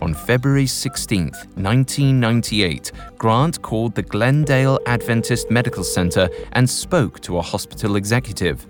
On 0.03 0.13
February 0.13 0.67
16, 0.67 1.31
1998, 1.55 2.91
Grant 3.17 3.61
called 3.61 3.95
the 3.95 4.01
Glendale 4.01 4.77
Adventist 4.85 5.49
Medical 5.49 5.85
Center 5.85 6.27
and 6.51 6.69
spoke 6.69 7.21
to 7.21 7.37
a 7.37 7.41
hospital 7.41 7.95
executive. 7.95 8.67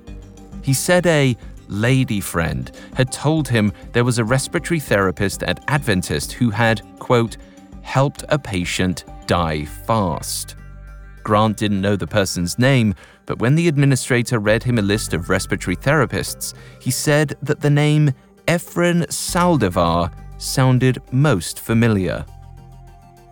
He 0.61 0.75
said 0.75 1.07
a 1.07 1.35
lady 1.69 2.19
friend 2.19 2.71
had 2.93 3.11
told 3.11 3.47
him 3.47 3.73
there 3.93 4.03
was 4.03 4.19
a 4.19 4.23
respiratory 4.23 4.79
therapist 4.79 5.41
at 5.41 5.63
Adventist 5.69 6.33
who 6.33 6.51
had, 6.51 6.83
quote, 6.99 7.37
helped 7.81 8.23
a 8.29 8.37
patient 8.37 9.05
die 9.25 9.65
fast. 9.65 10.55
Grant 11.23 11.57
didn't 11.57 11.81
know 11.81 11.95
the 11.95 12.05
person's 12.05 12.59
name, 12.59 12.93
but 13.25 13.39
when 13.39 13.55
the 13.55 13.67
administrator 13.67 14.37
read 14.37 14.61
him 14.61 14.77
a 14.77 14.83
list 14.83 15.15
of 15.15 15.29
respiratory 15.29 15.77
therapists, 15.77 16.53
he 16.79 16.91
said 16.91 17.35
that 17.41 17.59
the 17.59 17.71
name 17.71 18.11
Efren 18.47 19.07
Saldivar 19.07 20.11
sounded 20.43 21.01
most 21.11 21.59
familiar. 21.59 22.25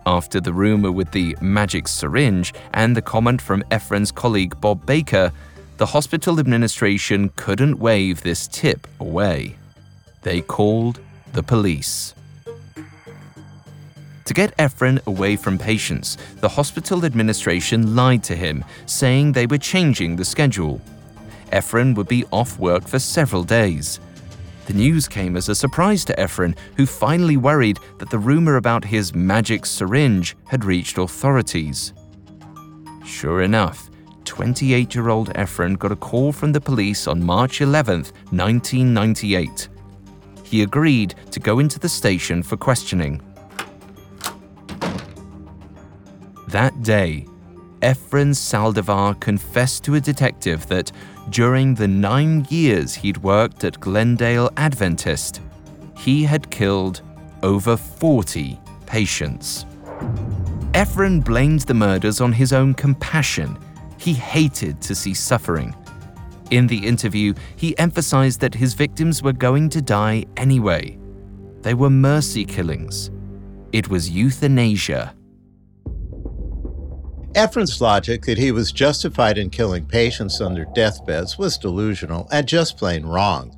After 0.06 0.40
the 0.40 0.52
rumor 0.52 0.90
with 0.90 1.10
the 1.12 1.36
magic 1.40 1.86
syringe 1.86 2.52
and 2.74 2.96
the 2.96 3.02
comment 3.02 3.40
from 3.40 3.62
Efren's 3.70 4.10
colleague 4.10 4.60
Bob 4.60 4.84
Baker, 4.84 5.32
the 5.76 5.86
hospital 5.86 6.40
administration 6.40 7.30
couldn't 7.36 7.78
wave 7.78 8.22
this 8.22 8.48
tip 8.48 8.86
away. 8.98 9.56
They 10.22 10.40
called 10.40 11.00
the 11.32 11.42
police. 11.42 12.14
To 14.24 14.34
get 14.34 14.56
Efren 14.56 15.04
away 15.06 15.36
from 15.36 15.58
patients, 15.58 16.16
the 16.40 16.48
hospital 16.48 17.04
administration 17.04 17.94
lied 17.94 18.24
to 18.24 18.36
him, 18.36 18.64
saying 18.86 19.32
they 19.32 19.46
were 19.46 19.58
changing 19.58 20.16
the 20.16 20.24
schedule. 20.24 20.80
Efren 21.52 21.94
would 21.96 22.08
be 22.08 22.24
off 22.30 22.58
work 22.58 22.86
for 22.88 22.98
several 22.98 23.44
days. 23.44 24.00
The 24.66 24.74
news 24.74 25.08
came 25.08 25.36
as 25.36 25.48
a 25.48 25.54
surprise 25.54 26.04
to 26.04 26.14
Efren, 26.14 26.56
who 26.76 26.86
finally 26.86 27.36
worried 27.36 27.78
that 27.98 28.10
the 28.10 28.18
rumor 28.18 28.56
about 28.56 28.84
his 28.84 29.14
magic 29.14 29.66
syringe 29.66 30.36
had 30.46 30.64
reached 30.64 30.98
authorities. 30.98 31.92
Sure 33.04 33.42
enough, 33.42 33.90
28 34.24 34.94
year 34.94 35.08
old 35.08 35.30
Efren 35.34 35.78
got 35.78 35.90
a 35.90 35.96
call 35.96 36.32
from 36.32 36.52
the 36.52 36.60
police 36.60 37.08
on 37.08 37.22
March 37.22 37.60
11, 37.60 38.04
1998. 38.30 39.68
He 40.44 40.62
agreed 40.62 41.14
to 41.32 41.40
go 41.40 41.58
into 41.58 41.78
the 41.78 41.88
station 41.88 42.42
for 42.42 42.56
questioning. 42.56 43.20
That 46.48 46.82
day, 46.82 47.26
Efren 47.80 48.32
Saldivar 48.32 49.18
confessed 49.18 49.82
to 49.84 49.96
a 49.96 50.00
detective 50.00 50.66
that 50.68 50.92
during 51.30 51.74
the 51.74 51.88
nine 51.88 52.46
years 52.50 52.94
he'd 52.94 53.18
worked 53.18 53.64
at 53.64 53.80
Glendale 53.80 54.50
Adventist, 54.56 55.40
he 55.96 56.24
had 56.24 56.50
killed 56.50 57.02
over 57.42 57.76
40 57.76 58.58
patients. 58.86 59.66
Efren 60.72 61.22
blamed 61.22 61.60
the 61.60 61.74
murders 61.74 62.20
on 62.20 62.32
his 62.32 62.52
own 62.52 62.74
compassion. 62.74 63.58
He 63.98 64.14
hated 64.14 64.80
to 64.82 64.94
see 64.94 65.14
suffering. 65.14 65.74
In 66.50 66.66
the 66.66 66.86
interview, 66.86 67.34
he 67.56 67.78
emphasized 67.78 68.40
that 68.40 68.54
his 68.54 68.74
victims 68.74 69.22
were 69.22 69.32
going 69.32 69.68
to 69.70 69.80
die 69.80 70.24
anyway. 70.36 70.98
They 71.62 71.74
were 71.74 71.90
mercy 71.90 72.44
killings. 72.44 73.10
It 73.72 73.88
was 73.88 74.10
euthanasia. 74.10 75.14
Efren's 77.34 77.80
logic 77.80 78.26
that 78.26 78.36
he 78.36 78.52
was 78.52 78.72
justified 78.72 79.38
in 79.38 79.48
killing 79.48 79.86
patients 79.86 80.40
on 80.40 80.52
their 80.52 80.66
deathbeds 80.74 81.38
was 81.38 81.56
delusional 81.56 82.28
and 82.30 82.46
just 82.46 82.76
plain 82.76 83.06
wrong. 83.06 83.56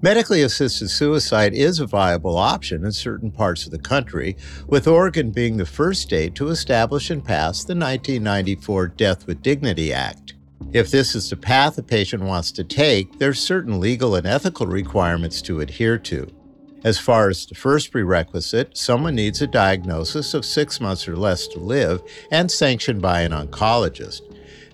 Medically 0.00 0.42
assisted 0.42 0.88
suicide 0.88 1.52
is 1.52 1.78
a 1.78 1.86
viable 1.86 2.36
option 2.36 2.84
in 2.84 2.90
certain 2.90 3.30
parts 3.30 3.66
of 3.66 3.70
the 3.70 3.78
country, 3.78 4.36
with 4.66 4.88
Oregon 4.88 5.30
being 5.30 5.56
the 5.56 5.66
first 5.66 6.02
state 6.02 6.34
to 6.34 6.48
establish 6.48 7.10
and 7.10 7.24
pass 7.24 7.62
the 7.62 7.74
1994 7.74 8.88
Death 8.88 9.26
with 9.26 9.42
Dignity 9.42 9.92
Act. 9.92 10.34
If 10.72 10.90
this 10.90 11.14
is 11.14 11.28
the 11.28 11.36
path 11.36 11.76
a 11.78 11.82
patient 11.82 12.22
wants 12.22 12.50
to 12.52 12.64
take, 12.64 13.18
there's 13.18 13.38
certain 13.38 13.78
legal 13.78 14.14
and 14.14 14.26
ethical 14.26 14.66
requirements 14.66 15.42
to 15.42 15.60
adhere 15.60 15.98
to. 15.98 16.26
As 16.84 16.98
far 16.98 17.28
as 17.28 17.46
the 17.46 17.54
first 17.54 17.92
prerequisite, 17.92 18.76
someone 18.76 19.14
needs 19.14 19.40
a 19.40 19.46
diagnosis 19.46 20.34
of 20.34 20.44
six 20.44 20.80
months 20.80 21.06
or 21.06 21.16
less 21.16 21.46
to 21.48 21.60
live 21.60 22.02
and 22.32 22.50
sanctioned 22.50 23.00
by 23.00 23.20
an 23.20 23.30
oncologist. 23.30 24.22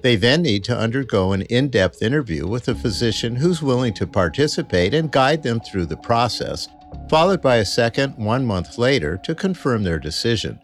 They 0.01 0.17
then 0.17 0.43
need 0.43 0.65
to 0.65 0.79
undergo 0.79 1.33
an 1.33 1.43
in 1.43 1.69
depth 1.69 2.03
interview 2.03 2.47
with 2.47 2.69
a 2.69 2.75
physician 2.75 3.37
who's 3.37 3.63
willing 3.63 3.93
to 3.95 4.07
participate 4.07 4.95
and 4.95 5.11
guide 5.11 5.43
them 5.43 5.61
through 5.61 5.87
the 5.87 5.97
process, 5.97 6.69
followed 7.11 7.43
by 7.43 7.57
a 7.57 7.65
second 7.65 8.17
one 8.17 8.47
month 8.47 8.79
later 8.79 9.19
to 9.25 9.35
confirm 9.35 9.83
their 9.83 9.99
decision. 9.99 10.59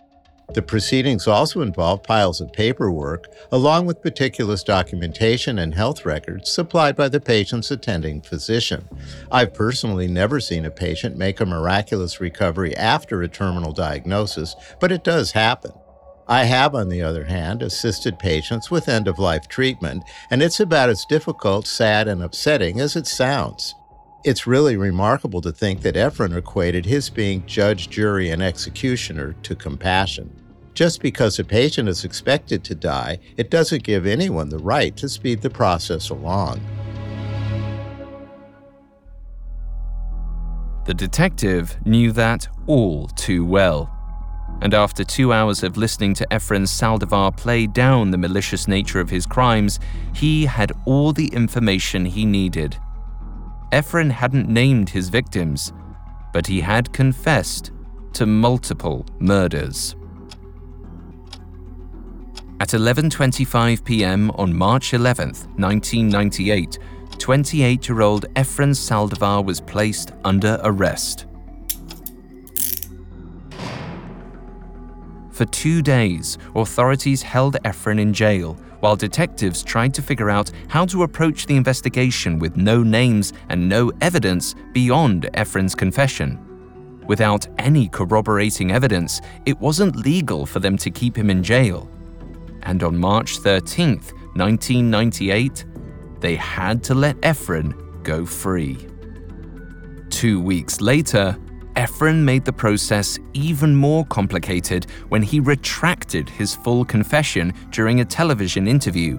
The 0.52 0.62
proceedings 0.62 1.26
also 1.26 1.62
involve 1.62 2.02
piles 2.02 2.40
of 2.40 2.52
paperwork, 2.52 3.28
along 3.50 3.86
with 3.86 4.04
meticulous 4.04 4.62
documentation 4.62 5.58
and 5.58 5.74
health 5.74 6.04
records 6.04 6.50
supplied 6.50 6.94
by 6.96 7.08
the 7.08 7.20
patient's 7.20 7.70
attending 7.70 8.20
physician. 8.20 8.88
I've 9.32 9.54
personally 9.54 10.06
never 10.06 10.40
seen 10.40 10.64
a 10.64 10.70
patient 10.70 11.16
make 11.16 11.40
a 11.40 11.46
miraculous 11.46 12.20
recovery 12.20 12.76
after 12.76 13.22
a 13.22 13.28
terminal 13.28 13.72
diagnosis, 13.72 14.54
but 14.80 14.92
it 14.92 15.02
does 15.02 15.32
happen. 15.32 15.72
I 16.26 16.44
have, 16.44 16.74
on 16.74 16.88
the 16.88 17.02
other 17.02 17.24
hand, 17.24 17.62
assisted 17.62 18.18
patients 18.18 18.70
with 18.70 18.88
end 18.88 19.08
of 19.08 19.18
life 19.18 19.48
treatment, 19.48 20.04
and 20.30 20.42
it's 20.42 20.60
about 20.60 20.88
as 20.88 21.04
difficult, 21.04 21.66
sad, 21.66 22.08
and 22.08 22.22
upsetting 22.22 22.80
as 22.80 22.96
it 22.96 23.06
sounds. 23.06 23.74
It's 24.24 24.46
really 24.46 24.78
remarkable 24.78 25.42
to 25.42 25.52
think 25.52 25.82
that 25.82 25.96
Efren 25.96 26.34
equated 26.34 26.86
his 26.86 27.10
being 27.10 27.44
judge, 27.44 27.90
jury, 27.90 28.30
and 28.30 28.42
executioner 28.42 29.34
to 29.42 29.54
compassion. 29.54 30.34
Just 30.72 31.02
because 31.02 31.38
a 31.38 31.44
patient 31.44 31.90
is 31.90 32.06
expected 32.06 32.64
to 32.64 32.74
die, 32.74 33.18
it 33.36 33.50
doesn't 33.50 33.82
give 33.82 34.06
anyone 34.06 34.48
the 34.48 34.58
right 34.58 34.96
to 34.96 35.10
speed 35.10 35.42
the 35.42 35.50
process 35.50 36.08
along. 36.08 36.62
The 40.86 40.94
detective 40.94 41.76
knew 41.84 42.10
that 42.12 42.48
all 42.66 43.08
too 43.08 43.44
well. 43.44 43.90
And 44.62 44.72
after 44.72 45.04
two 45.04 45.34
hours 45.34 45.62
of 45.62 45.76
listening 45.76 46.14
to 46.14 46.26
Efren 46.30 46.66
Saldivar 46.66 47.36
play 47.36 47.66
down 47.66 48.10
the 48.10 48.18
malicious 48.18 48.66
nature 48.68 49.00
of 49.00 49.10
his 49.10 49.26
crimes, 49.26 49.80
he 50.14 50.46
had 50.46 50.72
all 50.86 51.12
the 51.12 51.28
information 51.28 52.06
he 52.06 52.24
needed. 52.24 52.78
Efren 53.74 54.08
hadn't 54.08 54.48
named 54.48 54.88
his 54.88 55.08
victims, 55.08 55.72
but 56.32 56.46
he 56.46 56.60
had 56.60 56.92
confessed 56.92 57.72
to 58.12 58.24
multiple 58.24 59.04
murders. 59.18 59.96
At 62.60 62.68
11:25 62.68 63.84
p.m. 63.84 64.30
on 64.36 64.54
March 64.54 64.94
11, 64.94 65.30
1998, 65.56 66.78
28-year-old 67.16 68.26
Efren 68.34 68.74
Saldivar 68.76 69.44
was 69.44 69.60
placed 69.60 70.12
under 70.24 70.60
arrest. 70.62 71.26
For 75.32 75.46
two 75.46 75.82
days, 75.82 76.38
authorities 76.54 77.22
held 77.22 77.56
Efren 77.64 77.98
in 77.98 78.12
jail 78.12 78.56
while 78.84 78.94
detectives 78.94 79.62
tried 79.62 79.94
to 79.94 80.02
figure 80.02 80.28
out 80.28 80.50
how 80.68 80.84
to 80.84 81.04
approach 81.04 81.46
the 81.46 81.56
investigation 81.56 82.38
with 82.38 82.58
no 82.58 82.82
names 82.82 83.32
and 83.48 83.66
no 83.66 83.90
evidence 84.02 84.54
beyond 84.74 85.22
Efren's 85.32 85.74
confession. 85.74 86.38
Without 87.06 87.46
any 87.58 87.88
corroborating 87.88 88.72
evidence, 88.72 89.22
it 89.46 89.58
wasn't 89.58 89.96
legal 89.96 90.44
for 90.44 90.60
them 90.60 90.76
to 90.76 90.90
keep 90.90 91.16
him 91.16 91.30
in 91.30 91.42
jail. 91.42 91.88
And 92.64 92.82
on 92.82 92.94
March 92.94 93.38
13, 93.38 94.02
1998, 94.34 95.64
they 96.20 96.36
had 96.36 96.84
to 96.84 96.92
let 96.92 97.16
Efren 97.22 97.72
go 98.02 98.26
free. 98.26 98.86
Two 100.10 100.42
weeks 100.42 100.82
later, 100.82 101.38
Efren 101.76 102.22
made 102.22 102.44
the 102.44 102.52
process 102.52 103.18
even 103.32 103.74
more 103.74 104.04
complicated 104.06 104.86
when 105.08 105.22
he 105.22 105.40
retracted 105.40 106.28
his 106.28 106.54
full 106.54 106.84
confession 106.84 107.52
during 107.70 108.00
a 108.00 108.04
television 108.04 108.68
interview. 108.68 109.18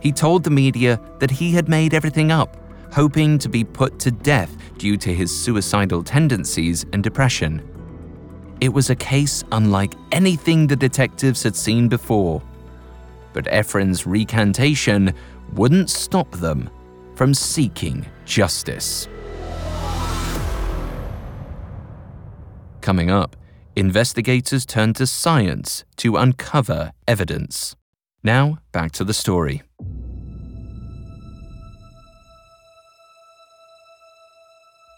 He 0.00 0.10
told 0.10 0.42
the 0.42 0.50
media 0.50 0.98
that 1.20 1.30
he 1.30 1.52
had 1.52 1.68
made 1.68 1.92
everything 1.92 2.32
up, 2.32 2.56
hoping 2.92 3.38
to 3.38 3.48
be 3.48 3.62
put 3.62 3.98
to 4.00 4.10
death 4.10 4.56
due 4.78 4.96
to 4.96 5.12
his 5.12 5.30
suicidal 5.36 6.02
tendencies 6.02 6.84
and 6.92 7.04
depression. 7.04 7.62
It 8.60 8.72
was 8.72 8.90
a 8.90 8.96
case 8.96 9.44
unlike 9.52 9.94
anything 10.12 10.66
the 10.66 10.76
detectives 10.76 11.42
had 11.42 11.56
seen 11.56 11.88
before. 11.88 12.42
But 13.32 13.44
Efren's 13.46 14.06
recantation 14.06 15.12
wouldn't 15.52 15.90
stop 15.90 16.30
them 16.32 16.70
from 17.16 17.34
seeking 17.34 18.06
justice. 18.24 19.08
Coming 22.82 23.12
up, 23.12 23.36
investigators 23.76 24.66
turn 24.66 24.92
to 24.94 25.06
science 25.06 25.84
to 25.98 26.16
uncover 26.16 26.92
evidence. 27.06 27.76
Now, 28.24 28.58
back 28.72 28.90
to 28.92 29.04
the 29.04 29.14
story. 29.14 29.62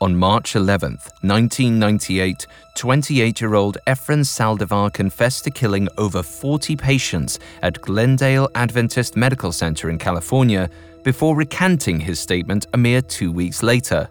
On 0.01 0.17
March 0.17 0.57
11, 0.57 0.93
1998, 1.21 2.47
28 2.75 3.41
year 3.43 3.55
old 3.55 3.77
Efren 3.87 4.25
Saldivar 4.25 4.91
confessed 4.93 5.45
to 5.45 5.51
killing 5.51 5.87
over 5.99 6.23
40 6.23 6.77
patients 6.77 7.39
at 7.63 7.81
Glendale 7.83 8.49
Adventist 8.55 9.15
Medical 9.15 9.53
Center 9.53 9.91
in 9.91 9.99
California 9.99 10.71
before 11.03 11.37
recanting 11.37 12.01
his 12.01 12.19
statement 12.19 12.65
a 12.73 12.79
mere 12.79 13.03
two 13.03 13.31
weeks 13.31 13.63
later. 13.63 14.09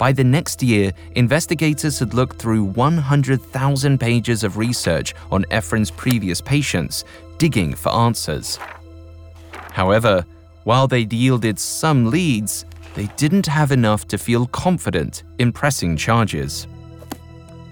By 0.00 0.12
the 0.12 0.24
next 0.24 0.62
year, 0.62 0.92
investigators 1.14 1.98
had 1.98 2.14
looked 2.14 2.38
through 2.38 2.64
100,000 2.64 4.00
pages 4.00 4.42
of 4.42 4.56
research 4.56 5.14
on 5.30 5.44
Efren's 5.50 5.90
previous 5.90 6.40
patients, 6.40 7.04
digging 7.36 7.74
for 7.74 7.90
answers. 7.90 8.58
However, 9.72 10.24
while 10.64 10.88
they'd 10.88 11.12
yielded 11.12 11.58
some 11.58 12.06
leads, 12.06 12.64
they 12.94 13.08
didn't 13.18 13.44
have 13.44 13.72
enough 13.72 14.08
to 14.08 14.16
feel 14.16 14.46
confident 14.46 15.24
in 15.38 15.52
pressing 15.52 15.98
charges. 15.98 16.66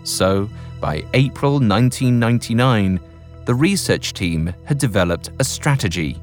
So, 0.05 0.51
by 0.83 1.07
April 1.15 1.53
1999, 1.53 3.01
the 3.47 3.55
research 3.55 4.13
team 4.13 4.53
had 4.67 4.77
developed 4.77 5.31
a 5.39 5.45
strategy. 5.45 6.21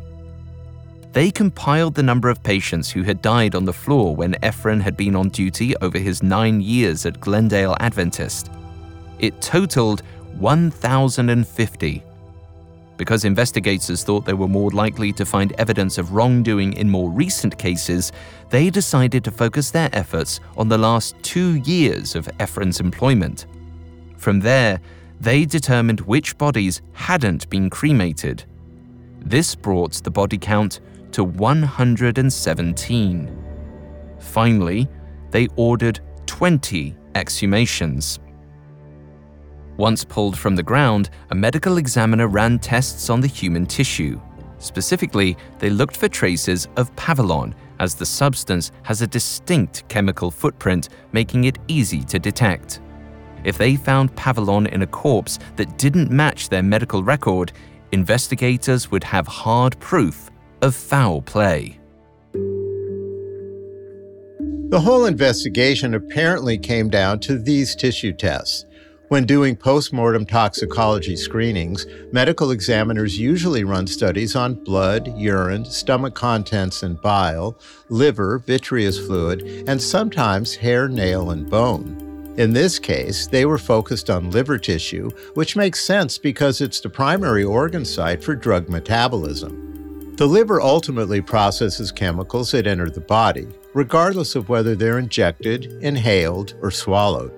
They 1.16 1.32
compiled 1.32 1.95
the 1.95 2.03
number 2.03 2.28
of 2.28 2.43
patients 2.43 2.91
who 2.91 3.03
had 3.03 3.22
died 3.22 3.55
on 3.55 3.63
the 3.63 3.72
floor 3.72 4.13
when 4.13 4.34
Efren 4.43 4.82
had 4.82 4.97
been 4.97 5.16
on 5.16 5.30
duty 5.30 5.74
over 5.78 5.97
his 5.97 6.22
nine 6.22 6.59
years 6.59 7.05
at 7.05 7.22
Glendale 7.22 7.78
Adventist. 7.80 8.51
It 9.20 9.41
totaled 9.41 10.03
1,050 10.38 12.03
because 12.97 13.24
investigators 13.24 14.03
thought 14.03 14.26
they 14.26 14.34
were 14.34 14.49
more 14.49 14.72
likely 14.72 15.13
to 15.13 15.26
find 15.26 15.53
evidence 15.53 15.97
of 15.97 16.11
wrongdoing 16.11 16.74
in 16.74 16.89
more 16.89 17.09
recent 17.09 17.57
cases, 17.57 18.11
they 18.49 18.70
decided 18.70 19.24
to 19.24 19.32
focus 19.32 19.72
their 19.72 19.89
efforts 19.93 20.41
on 20.57 20.68
the 20.68 20.78
last 20.78 21.16
two 21.22 21.55
years 21.61 22.16
of 22.16 22.28
Efren's 22.39 22.82
employment. 22.82 23.45
From 24.18 24.41
there, 24.41 24.82
they 25.22 25.45
determined 25.45 26.01
which 26.01 26.38
bodies 26.38 26.82
hadn't 26.91 27.49
been 27.49 27.70
cremated. 27.70 28.43
This 29.22 29.55
brought 29.55 29.93
the 30.03 30.11
body 30.11 30.38
count 30.38 30.82
to 31.16 31.24
117. 31.24 33.43
Finally, 34.20 34.88
they 35.32 35.47
ordered 35.55 36.01
20 36.26 36.93
exhumations. 37.13 38.20
Once 39.78 40.03
pulled 40.03 40.38
from 40.38 40.57
the 40.57 40.63
ground, 40.63 41.09
a 41.30 41.36
medical 41.36 41.78
examiner 41.78 42.28
ran 42.28 42.59
tests 42.59 43.09
on 43.09 43.22
the 43.22 43.28
human 43.28 43.66
tissue. 43.66 44.20
Specifically, 44.57 45.38
they 45.57 45.70
looked 45.70 45.95
for 45.95 46.09
traces 46.09 46.68
of 46.76 46.93
Pavulon, 46.97 47.53
as 47.80 47.95
the 47.95 48.05
substance 48.05 48.74
has 48.84 49.01
a 49.01 49.07
distinct 49.07 49.88
chemical 49.88 50.30
footprint, 50.30 50.89
making 51.13 51.45
it 51.45 51.59
easy 51.70 52.03
to 52.03 52.20
detect. 52.20 52.82
If 53.45 53.57
they 53.57 53.78
found 53.78 54.13
Pavulon 54.18 54.68
in 54.68 54.82
a 54.82 54.88
corpse 54.88 55.39
that 55.55 55.78
didn't 55.78 56.11
match 56.11 56.49
their 56.49 56.63
medical 56.63 57.03
record, 57.03 57.53
investigators 57.93 58.91
would 58.91 59.05
have 59.05 59.28
hard 59.28 59.80
proof 59.80 60.30
of 60.61 60.75
foul 60.75 61.21
play. 61.21 61.79
The 64.69 64.81
whole 64.81 65.05
investigation 65.05 65.93
apparently 65.93 66.57
came 66.57 66.89
down 66.89 67.19
to 67.21 67.37
these 67.37 67.75
tissue 67.75 68.13
tests. 68.13 68.65
When 69.09 69.25
doing 69.25 69.55
postmortem 69.55 70.25
toxicology 70.25 71.15
screenings, 71.15 71.85
medical 72.11 72.49
examiners 72.49 73.19
usually 73.19 73.63
run 73.63 73.85
studies 73.85 74.35
on 74.35 74.63
blood, 74.63 75.15
urine, 75.15 75.63
stomach 75.63 76.15
contents 76.15 76.81
and 76.81 76.99
bile, 76.99 77.59
liver, 77.89 78.39
vitreous 78.39 78.97
fluid, 78.97 79.43
and 79.67 79.79
sometimes 79.79 80.55
hair, 80.55 80.89
nail, 80.89 81.29
and 81.29 81.47
bone. 81.47 82.33
In 82.37 82.51
this 82.51 82.79
case, 82.79 83.27
they 83.27 83.45
were 83.45 83.59
focused 83.59 84.09
on 84.09 84.31
liver 84.31 84.57
tissue, 84.57 85.11
which 85.35 85.55
makes 85.55 85.85
sense 85.85 86.17
because 86.17 86.59
it's 86.59 86.81
the 86.81 86.89
primary 86.89 87.43
organ 87.43 87.85
site 87.85 88.23
for 88.23 88.35
drug 88.35 88.67
metabolism. 88.67 89.74
The 90.18 90.26
liver 90.26 90.61
ultimately 90.61 91.20
processes 91.20 91.91
chemicals 91.91 92.51
that 92.51 92.68
enter 92.68 92.89
the 92.89 93.01
body, 93.01 93.49
regardless 93.74 94.36
of 94.36 94.47
whether 94.47 94.74
they're 94.74 94.97
injected, 94.97 95.66
inhaled, 95.82 96.53
or 96.61 96.72
swallowed. 96.72 97.34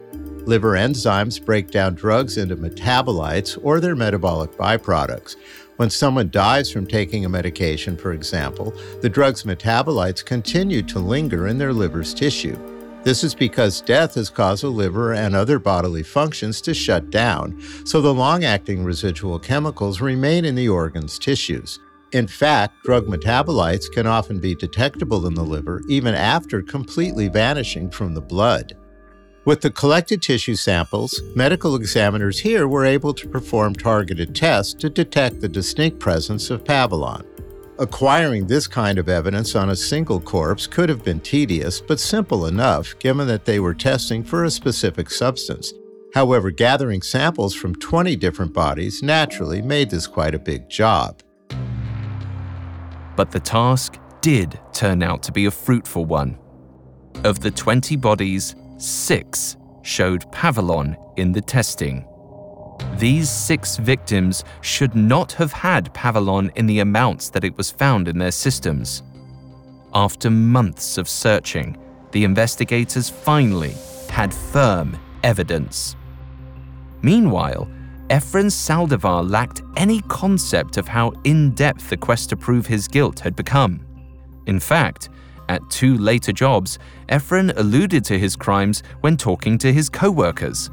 Liver 0.47 0.73
enzymes 0.73 1.43
break 1.43 1.71
down 1.71 1.95
drugs 1.95 2.37
into 2.37 2.55
metabolites 2.55 3.57
or 3.63 3.79
their 3.79 3.95
metabolic 3.95 4.51
byproducts. 4.51 5.37
When 5.77 5.89
someone 5.89 6.29
dies 6.29 6.71
from 6.71 6.85
taking 6.85 7.25
a 7.25 7.29
medication, 7.29 7.97
for 7.97 8.11
example, 8.11 8.71
the 9.01 9.09
drug's 9.09 9.41
metabolites 9.41 10.23
continue 10.23 10.83
to 10.83 10.99
linger 10.99 11.47
in 11.47 11.57
their 11.57 11.73
liver's 11.73 12.13
tissue. 12.13 12.59
This 13.03 13.23
is 13.23 13.33
because 13.33 13.81
death 13.81 14.13
has 14.13 14.29
caused 14.29 14.61
the 14.61 14.69
liver 14.69 15.13
and 15.13 15.35
other 15.35 15.57
bodily 15.57 16.03
functions 16.03 16.61
to 16.61 16.75
shut 16.75 17.09
down, 17.09 17.59
so 17.85 18.01
the 18.01 18.13
long 18.13 18.43
acting 18.43 18.83
residual 18.83 19.39
chemicals 19.39 19.99
remain 19.99 20.45
in 20.45 20.53
the 20.53 20.69
organ's 20.69 21.17
tissues. 21.17 21.79
In 22.13 22.27
fact, 22.27 22.83
drug 22.83 23.05
metabolites 23.07 23.91
can 23.91 24.07
often 24.07 24.39
be 24.39 24.55
detectable 24.55 25.27
in 25.27 25.33
the 25.33 25.43
liver 25.43 25.81
even 25.89 26.13
after 26.13 26.61
completely 26.61 27.27
vanishing 27.27 27.89
from 27.89 28.13
the 28.13 28.21
blood. 28.21 28.77
With 29.43 29.61
the 29.61 29.71
collected 29.71 30.21
tissue 30.21 30.55
samples, 30.55 31.21
medical 31.35 31.75
examiners 31.75 32.39
here 32.39 32.67
were 32.67 32.85
able 32.85 33.13
to 33.13 33.27
perform 33.27 33.75
targeted 33.75 34.35
tests 34.35 34.73
to 34.75 34.89
detect 34.89 35.41
the 35.41 35.49
distinct 35.49 35.99
presence 35.99 36.49
of 36.49 36.63
Pavulon. 36.63 37.25
Acquiring 37.79 38.47
this 38.47 38.67
kind 38.67 38.97
of 38.97 39.07
evidence 39.07 39.55
on 39.55 39.69
a 39.69 39.75
single 39.75 40.19
corpse 40.19 40.65
could 40.65 40.89
have 40.89 41.03
been 41.03 41.19
tedious, 41.19 41.79
but 41.79 41.99
simple 41.99 42.45
enough 42.45 42.97
given 42.99 43.27
that 43.27 43.45
they 43.45 43.59
were 43.59 43.73
testing 43.73 44.23
for 44.23 44.45
a 44.45 44.51
specific 44.51 45.09
substance. 45.09 45.73
However, 46.13 46.51
gathering 46.51 47.01
samples 47.01 47.53
from 47.53 47.75
20 47.75 48.15
different 48.15 48.53
bodies 48.53 49.03
naturally 49.03 49.61
made 49.61 49.89
this 49.89 50.07
quite 50.07 50.33
a 50.33 50.39
big 50.39 50.69
job. 50.69 51.21
But 53.17 53.31
the 53.31 53.39
task 53.39 53.97
did 54.21 54.59
turn 54.71 55.03
out 55.03 55.23
to 55.23 55.31
be 55.33 55.47
a 55.47 55.51
fruitful 55.51 56.05
one. 56.05 56.37
Of 57.25 57.39
the 57.41 57.51
20 57.51 57.95
bodies, 57.97 58.55
six 58.77 59.57
showed 59.81 60.31
Pavulon 60.31 60.95
in 61.17 61.31
the 61.31 61.41
testing. 61.41 62.05
These 62.97 63.29
six 63.29 63.77
victims 63.77 64.43
should 64.61 64.95
not 64.95 65.31
have 65.33 65.51
had 65.51 65.91
Pavulon 65.95 66.51
in 66.55 66.67
the 66.67 66.79
amounts 66.79 67.29
that 67.31 67.43
it 67.43 67.57
was 67.57 67.71
found 67.71 68.07
in 68.07 68.19
their 68.19 68.31
systems. 68.31 69.01
After 69.93 70.29
months 70.29 70.99
of 70.99 71.09
searching, 71.09 71.75
the 72.11 72.23
investigators 72.23 73.09
finally 73.09 73.73
had 74.09 74.31
firm 74.31 74.95
evidence. 75.23 75.95
Meanwhile, 77.01 77.67
Efren 78.09 78.49
Saldivar 78.49 79.29
lacked 79.29 79.63
any 79.75 79.99
concept 80.03 80.77
of 80.77 80.87
how 80.87 81.11
in 81.25 81.51
depth 81.51 81.89
the 81.89 81.97
quest 81.97 82.29
to 82.29 82.37
prove 82.37 82.65
his 82.65 82.87
guilt 82.87 83.19
had 83.19 83.35
become. 83.35 83.85
In 84.45 84.61
fact, 84.61 85.09
at 85.49 85.69
two 85.69 85.97
later 85.97 86.31
jobs, 86.31 86.79
Efren 87.09 87.51
alluded 87.57 88.05
to 88.05 88.17
his 88.17 88.37
crimes 88.37 88.81
when 89.01 89.17
talking 89.17 89.57
to 89.57 89.73
his 89.73 89.89
co 89.89 90.09
workers. 90.09 90.69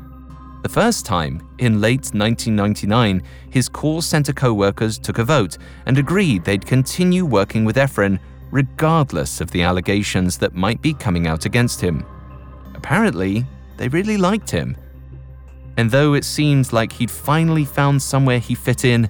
The 0.62 0.68
first 0.68 1.05
time, 1.05 1.47
in 1.59 1.80
late 1.80 2.11
1999, 2.14 3.22
his 3.51 3.68
call 3.68 4.01
center 4.01 4.32
co 4.32 4.55
workers 4.55 4.97
took 4.97 5.18
a 5.18 5.24
vote 5.24 5.59
and 5.87 5.99
agreed 5.99 6.45
they'd 6.45 6.64
continue 6.64 7.24
working 7.24 7.64
with 7.64 7.76
Efren 7.76 8.20
regardless 8.53 9.41
of 9.41 9.51
the 9.51 9.62
allegations 9.62 10.39
that 10.39 10.55
might 10.55 10.80
be 10.80 10.95
coming 10.95 11.26
out 11.26 11.47
against 11.47 11.80
him. 11.80 12.07
Apparently, 12.76 13.45
they 13.76 13.89
really 13.89 14.16
liked 14.16 14.51
him. 14.51 14.76
And 15.77 15.91
though 15.91 16.14
it 16.14 16.25
seemed 16.25 16.72
like 16.72 16.93
he'd 16.93 17.11
finally 17.11 17.64
found 17.64 18.01
somewhere 18.01 18.39
he 18.39 18.55
fit 18.55 18.85
in, 18.85 19.09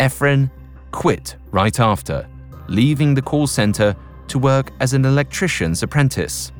Efren 0.00 0.50
quit 0.90 1.36
right 1.50 1.78
after, 1.78 2.26
leaving 2.68 3.14
the 3.14 3.22
call 3.22 3.46
center 3.46 3.94
to 4.28 4.38
work 4.38 4.72
as 4.80 4.94
an 4.94 5.04
electrician's 5.04 5.82
apprentice. 5.82 6.52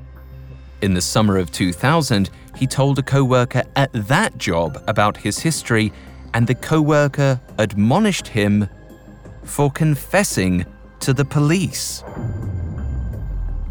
In 0.83 0.95
the 0.95 1.01
summer 1.01 1.37
of 1.39 1.51
2000, 1.51 2.31
he 2.57 2.67
told 2.67 2.99
a 2.99 3.03
coworker 3.03 3.63
at 3.77 3.91
that 3.93 4.37
job 4.39 4.83
about 4.87 5.17
his 5.17 5.39
history, 5.39 5.93
and 6.35 6.47
the 6.47 6.55
coworker 6.55 7.41
admonished 7.59 8.29
him 8.29 8.69
for 9.45 9.71
confessing 9.71 10.65
to 11.01 11.13
the 11.13 11.25
police. 11.25 12.05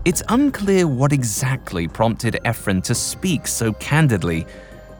It's 0.06 0.24
unclear 0.30 0.88
what 0.88 1.12
exactly 1.12 1.88
prompted 1.88 2.40
Efren 2.46 2.82
to 2.84 2.96
speak 2.96 3.46
so 3.46 3.74
candidly, 3.74 4.48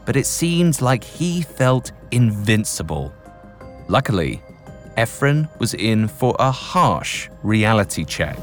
but 0.08 0.16
it 0.16 0.24
seems 0.24 0.80
like 0.80 1.04
he 1.04 1.42
felt 1.42 1.92
invincible. 2.12 3.12
Luckily, 3.88 4.40
Efren 4.96 5.46
was 5.60 5.74
in 5.74 6.08
for 6.08 6.34
a 6.38 6.50
harsh 6.50 7.28
reality 7.42 8.06
check. 8.06 8.38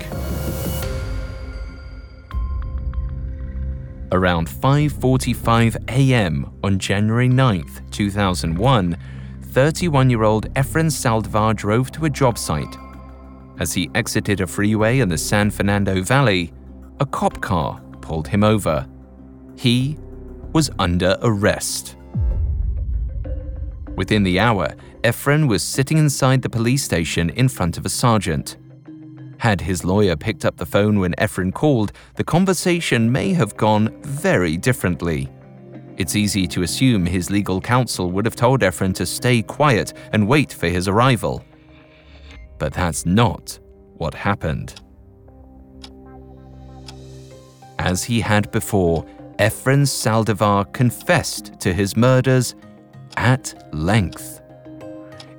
Around 4.11 4.47
5:45 4.47 5.89
a.m. 5.89 6.51
on 6.63 6.77
January 6.77 7.27
9, 7.27 7.65
2001, 7.89 8.97
31-year-old 9.41 10.53
Efren 10.53 10.91
Saldivar 10.91 11.55
drove 11.55 11.89
to 11.93 12.05
a 12.05 12.11
job 12.11 12.37
site. 12.37 12.77
As 13.57 13.73
he 13.73 13.89
exited 13.95 14.39
a 14.41 14.45
freeway 14.45 14.99
in 14.99 15.09
the 15.09 15.17
San 15.17 15.49
Fernando 15.49 16.03
Valley, 16.03 16.53
a 16.99 17.07
cop 17.07 17.41
car 17.41 17.81
pulled 18.01 18.27
him 18.27 18.43
over. 18.43 18.87
he 19.55 19.97
was 20.55 20.71
under 20.79 21.17
arrest. 21.21 21.97
Within 23.97 24.23
the 24.23 24.39
hour, 24.39 24.73
Efren 25.03 25.49
was 25.49 25.61
sitting 25.61 25.97
inside 25.97 26.41
the 26.41 26.49
police 26.49 26.81
station 26.81 27.29
in 27.31 27.49
front 27.49 27.77
of 27.77 27.85
a 27.85 27.89
sergeant. 27.89 28.55
Had 29.37 29.59
his 29.59 29.83
lawyer 29.83 30.15
picked 30.15 30.45
up 30.45 30.55
the 30.55 30.65
phone 30.65 30.97
when 30.97 31.13
Efren 31.15 31.53
called, 31.53 31.91
the 32.15 32.23
conversation 32.23 33.11
may 33.11 33.33
have 33.33 33.57
gone 33.57 34.01
very 34.01 34.55
differently. 34.55 35.29
It's 35.97 36.15
easy 36.15 36.47
to 36.47 36.63
assume 36.63 37.05
his 37.05 37.29
legal 37.29 37.59
counsel 37.59 38.09
would 38.11 38.23
have 38.23 38.37
told 38.37 38.61
Efren 38.61 38.93
to 38.95 39.05
stay 39.05 39.41
quiet 39.41 39.91
and 40.13 40.25
wait 40.25 40.53
for 40.53 40.69
his 40.69 40.87
arrival. 40.87 41.43
But 42.59 42.71
that's 42.71 43.05
not 43.05 43.59
what 43.97 44.13
happened. 44.13 44.73
As 47.77 48.05
he 48.05 48.21
had 48.21 48.49
before, 48.51 49.05
Efren 49.39 49.85
Saldivar 49.85 50.71
confessed 50.71 51.59
to 51.59 51.73
his 51.73 51.97
murders 51.97 52.55
at 53.17 53.53
length. 53.73 54.41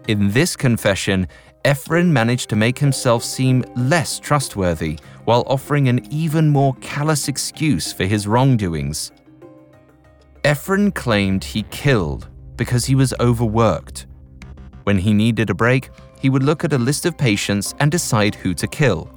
In 0.09 0.31
this 0.31 0.55
confession, 0.55 1.27
Efren 1.65 2.11
managed 2.11 2.49
to 2.51 2.57
make 2.57 2.79
himself 2.79 3.25
seem 3.25 3.65
less 3.75 4.21
trustworthy 4.21 4.99
while 5.25 5.45
offering 5.47 5.89
an 5.89 6.07
even 6.13 6.49
more 6.49 6.75
callous 6.81 7.27
excuse 7.27 7.93
for 7.93 8.05
his 8.05 8.27
wrongdoings. 8.27 9.11
Efren 10.45 10.95
claimed 10.95 11.43
he 11.43 11.63
killed 11.65 12.29
because 12.57 12.85
he 12.85 12.95
was 12.95 13.13
overworked. 13.19 14.07
When 14.85 14.99
he 14.99 15.13
needed 15.13 15.51
a 15.51 15.55
break, 15.55 15.91
he 16.21 16.31
would 16.31 16.45
look 16.45 16.63
at 16.63 16.73
a 16.73 16.79
list 16.79 17.05
of 17.07 17.19
patients 17.19 17.75
and 17.81 17.91
decide 17.91 18.37
who 18.37 18.55
to 18.55 18.69
kill. 18.69 19.16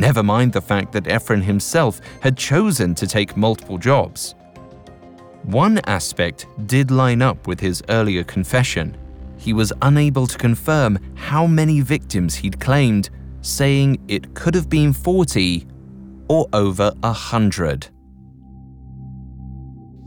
Never 0.00 0.22
mind 0.22 0.54
the 0.54 0.62
fact 0.62 0.92
that 0.92 1.04
Efren 1.04 1.42
himself 1.42 2.00
had 2.22 2.34
chosen 2.34 2.94
to 2.94 3.06
take 3.06 3.36
multiple 3.36 3.76
jobs. 3.76 4.34
One 5.42 5.78
aspect 5.84 6.46
did 6.66 6.90
line 6.90 7.20
up 7.20 7.46
with 7.46 7.60
his 7.60 7.82
earlier 7.90 8.24
confession. 8.24 8.96
He 9.36 9.52
was 9.52 9.74
unable 9.82 10.26
to 10.26 10.38
confirm 10.38 10.98
how 11.16 11.46
many 11.46 11.82
victims 11.82 12.34
he'd 12.34 12.58
claimed, 12.58 13.10
saying 13.42 13.98
it 14.08 14.32
could 14.32 14.54
have 14.54 14.70
been 14.70 14.94
40 14.94 15.66
or 16.30 16.48
over 16.54 16.92
100. 17.00 17.88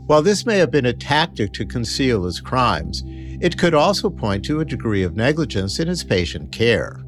While 0.06 0.22
this 0.22 0.44
may 0.44 0.58
have 0.58 0.72
been 0.72 0.86
a 0.86 0.92
tactic 0.92 1.52
to 1.52 1.64
conceal 1.64 2.24
his 2.24 2.40
crimes, 2.40 3.04
it 3.06 3.56
could 3.56 3.74
also 3.74 4.10
point 4.10 4.44
to 4.46 4.58
a 4.58 4.64
degree 4.64 5.04
of 5.04 5.14
negligence 5.14 5.78
in 5.78 5.86
his 5.86 6.02
patient 6.02 6.50
care. 6.50 7.03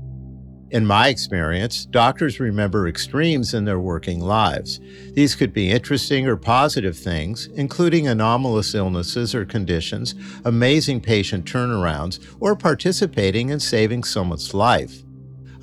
In 0.73 0.85
my 0.85 1.09
experience, 1.09 1.87
doctors 1.87 2.41
remember 2.41 2.89
extremes 2.89 3.55
in 3.55 3.65
their 3.65 3.79
working 3.79 4.19
lives. 4.19 4.81
These 5.13 5.37
could 5.37 5.53
be 5.53 5.71
interesting 5.71 6.27
or 6.27 6.37
positive 6.37 6.99
things, 6.99 7.47
including 7.55 8.09
anomalous 8.09 8.75
illnesses 8.75 9.33
or 9.33 9.45
conditions, 9.45 10.17
amazing 10.45 11.03
patient 11.03 11.45
turnarounds, 11.45 12.19
or 12.41 12.57
participating 12.57 13.51
in 13.51 13.61
saving 13.61 14.03
someone's 14.03 14.55
life. 14.55 15.05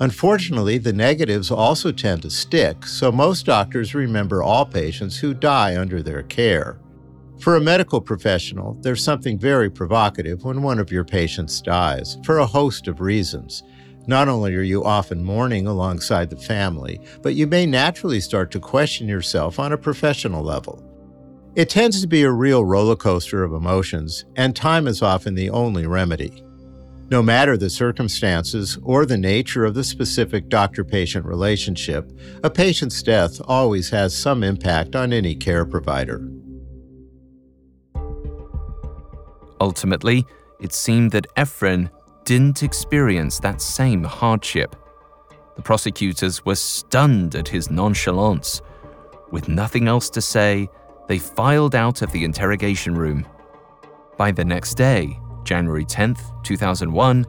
Unfortunately, 0.00 0.78
the 0.78 0.92
negatives 0.92 1.50
also 1.50 1.92
tend 1.92 2.22
to 2.22 2.30
stick, 2.30 2.86
so 2.86 3.12
most 3.12 3.44
doctors 3.44 3.94
remember 3.94 4.42
all 4.42 4.64
patients 4.64 5.18
who 5.18 5.34
die 5.34 5.78
under 5.78 6.02
their 6.02 6.22
care. 6.22 6.80
For 7.40 7.56
a 7.56 7.60
medical 7.60 8.00
professional, 8.00 8.74
there's 8.80 9.04
something 9.04 9.38
very 9.38 9.68
provocative 9.68 10.44
when 10.44 10.62
one 10.62 10.78
of 10.78 10.90
your 10.90 11.04
patients 11.04 11.60
dies, 11.60 12.16
for 12.24 12.38
a 12.38 12.46
host 12.46 12.88
of 12.88 13.02
reasons. 13.02 13.62
Not 14.06 14.28
only 14.28 14.54
are 14.54 14.62
you 14.62 14.84
often 14.84 15.24
mourning 15.24 15.66
alongside 15.66 16.28
the 16.28 16.36
family, 16.36 17.00
but 17.22 17.34
you 17.34 17.46
may 17.46 17.64
naturally 17.64 18.20
start 18.20 18.50
to 18.50 18.60
question 18.60 19.08
yourself 19.08 19.58
on 19.58 19.72
a 19.72 19.78
professional 19.78 20.42
level. 20.42 20.82
It 21.54 21.70
tends 21.70 22.00
to 22.00 22.06
be 22.06 22.22
a 22.22 22.30
real 22.30 22.64
roller 22.64 22.96
coaster 22.96 23.44
of 23.44 23.52
emotions, 23.52 24.24
and 24.36 24.54
time 24.54 24.86
is 24.86 25.02
often 25.02 25.34
the 25.34 25.50
only 25.50 25.86
remedy. 25.86 26.44
No 27.10 27.22
matter 27.22 27.56
the 27.56 27.70
circumstances 27.70 28.76
or 28.82 29.06
the 29.06 29.16
nature 29.16 29.64
of 29.64 29.74
the 29.74 29.84
specific 29.84 30.48
doctor 30.48 30.84
patient 30.84 31.24
relationship, 31.24 32.10
a 32.42 32.50
patient's 32.50 33.02
death 33.02 33.40
always 33.46 33.90
has 33.90 34.16
some 34.16 34.42
impact 34.42 34.96
on 34.96 35.12
any 35.12 35.34
care 35.34 35.64
provider. 35.64 36.28
Ultimately, 39.60 40.24
it 40.60 40.72
seemed 40.72 41.12
that 41.12 41.26
Efren 41.36 41.90
didn't 42.24 42.62
experience 42.62 43.38
that 43.40 43.60
same 43.60 44.02
hardship. 44.02 44.76
The 45.56 45.62
prosecutors 45.62 46.44
were 46.44 46.54
stunned 46.54 47.34
at 47.34 47.48
his 47.48 47.70
nonchalance. 47.70 48.62
With 49.30 49.48
nothing 49.48 49.88
else 49.88 50.10
to 50.10 50.20
say, 50.20 50.68
they 51.06 51.18
filed 51.18 51.74
out 51.74 52.02
of 52.02 52.10
the 52.12 52.24
interrogation 52.24 52.94
room. 52.94 53.26
By 54.16 54.32
the 54.32 54.44
next 54.44 54.74
day, 54.74 55.18
January 55.44 55.84
10, 55.84 56.16
2001, 56.42 57.26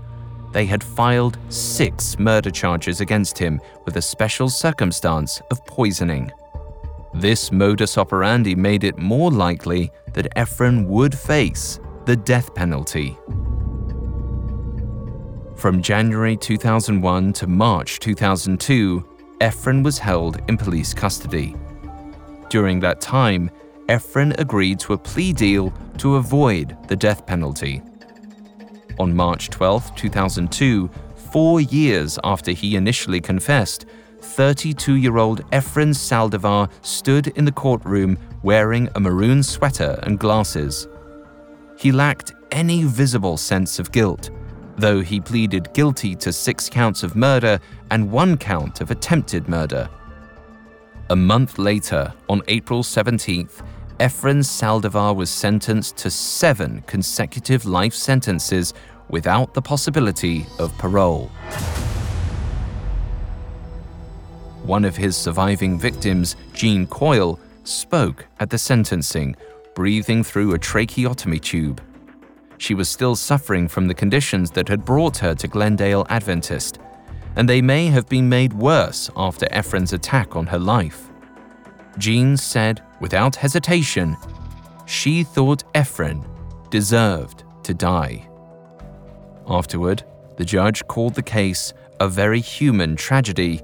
they 0.53 0.65
had 0.65 0.83
filed 0.83 1.37
six 1.49 2.17
murder 2.17 2.49
charges 2.49 3.01
against 3.01 3.37
him 3.37 3.59
with 3.83 3.97
a 3.97 4.01
special 4.01 4.47
circumstance 4.47 5.41
of 5.51 5.65
poisoning. 5.65 6.31
This 7.13 7.51
modus 7.51 7.97
operandi 7.97 8.55
made 8.55 8.83
it 8.83 8.97
more 8.97 9.31
likely 9.31 9.91
that 10.13 10.33
Efren 10.35 10.85
would 10.87 11.17
face 11.17 11.79
the 12.05 12.15
death 12.15 12.53
penalty. 12.55 13.17
From 15.65 15.81
January 15.81 16.37
2001 16.37 17.33
to 17.33 17.47
March 17.47 17.99
2002, 17.99 19.03
Efren 19.41 19.83
was 19.83 19.97
held 19.97 20.39
in 20.47 20.57
police 20.57 20.93
custody. 20.93 21.55
During 22.51 22.79
that 22.81 23.01
time, 23.01 23.49
Efren 23.89 24.39
agreed 24.39 24.79
to 24.81 24.93
a 24.93 24.97
plea 24.99 25.33
deal 25.33 25.73
to 25.97 26.17
avoid 26.17 26.77
the 26.87 26.95
death 26.95 27.25
penalty. 27.25 27.81
On 28.99 29.15
March 29.15 29.49
12, 29.49 29.95
2002, 29.95 30.87
four 31.31 31.61
years 31.61 32.19
after 32.23 32.51
he 32.51 32.75
initially 32.75 33.19
confessed, 33.19 33.87
32 34.19 34.93
year 34.97 35.17
old 35.17 35.49
Efren 35.49 35.95
Saldivar 35.95 36.69
stood 36.83 37.29
in 37.29 37.43
the 37.43 37.51
courtroom 37.51 38.19
wearing 38.43 38.87
a 38.93 38.99
maroon 38.99 39.41
sweater 39.41 39.99
and 40.03 40.19
glasses. 40.19 40.87
He 41.75 41.91
lacked 41.91 42.33
any 42.51 42.83
visible 42.83 43.35
sense 43.35 43.79
of 43.79 43.91
guilt, 43.91 44.29
though 44.77 45.01
he 45.01 45.19
pleaded 45.19 45.73
guilty 45.73 46.15
to 46.15 46.33
six 46.33 46.69
counts 46.69 47.03
of 47.03 47.15
murder 47.15 47.59
and 47.91 48.11
one 48.11 48.37
count 48.37 48.81
of 48.81 48.91
attempted 48.91 49.47
murder. 49.47 49.89
A 51.09 51.15
month 51.15 51.59
later, 51.59 52.13
on 52.29 52.41
April 52.47 52.81
17th, 52.81 53.61
Efren 53.99 54.43
Saldivar 54.43 55.15
was 55.15 55.29
sentenced 55.29 55.95
to 55.97 56.09
seven 56.09 56.83
consecutive 56.87 57.65
life 57.65 57.93
sentences 57.93 58.73
without 59.09 59.53
the 59.53 59.61
possibility 59.61 60.45
of 60.59 60.77
parole. 60.77 61.29
One 64.63 64.83
of 64.83 64.97
his 64.97 65.15
surviving 65.15 65.77
victims, 65.77 66.35
Jean 66.53 66.87
Coyle, 66.87 67.39
spoke 67.63 68.25
at 68.39 68.49
the 68.49 68.57
sentencing, 68.57 69.35
breathing 69.75 70.23
through 70.23 70.55
a 70.55 70.59
tracheotomy 70.59 71.39
tube. 71.39 71.81
She 72.57 72.73
was 72.73 72.89
still 72.89 73.15
suffering 73.15 73.67
from 73.67 73.87
the 73.87 73.93
conditions 73.93 74.51
that 74.51 74.67
had 74.67 74.85
brought 74.85 75.17
her 75.17 75.35
to 75.35 75.47
Glendale 75.47 76.05
Adventist, 76.09 76.79
and 77.35 77.49
they 77.49 77.61
may 77.61 77.87
have 77.87 78.07
been 78.07 78.29
made 78.29 78.53
worse 78.53 79.09
after 79.15 79.45
Efren's 79.47 79.93
attack 79.93 80.35
on 80.35 80.47
her 80.47 80.59
life. 80.59 81.09
Jean 81.97 82.37
said, 82.37 82.81
without 82.99 83.35
hesitation, 83.35 84.15
she 84.85 85.23
thought 85.23 85.63
Efren 85.73 86.25
deserved 86.69 87.43
to 87.63 87.73
die. 87.73 88.27
Afterward, 89.47 90.03
the 90.37 90.45
judge 90.45 90.85
called 90.87 91.15
the 91.15 91.23
case 91.23 91.73
a 91.99 92.07
very 92.07 92.41
human 92.41 92.95
tragedy 92.95 93.61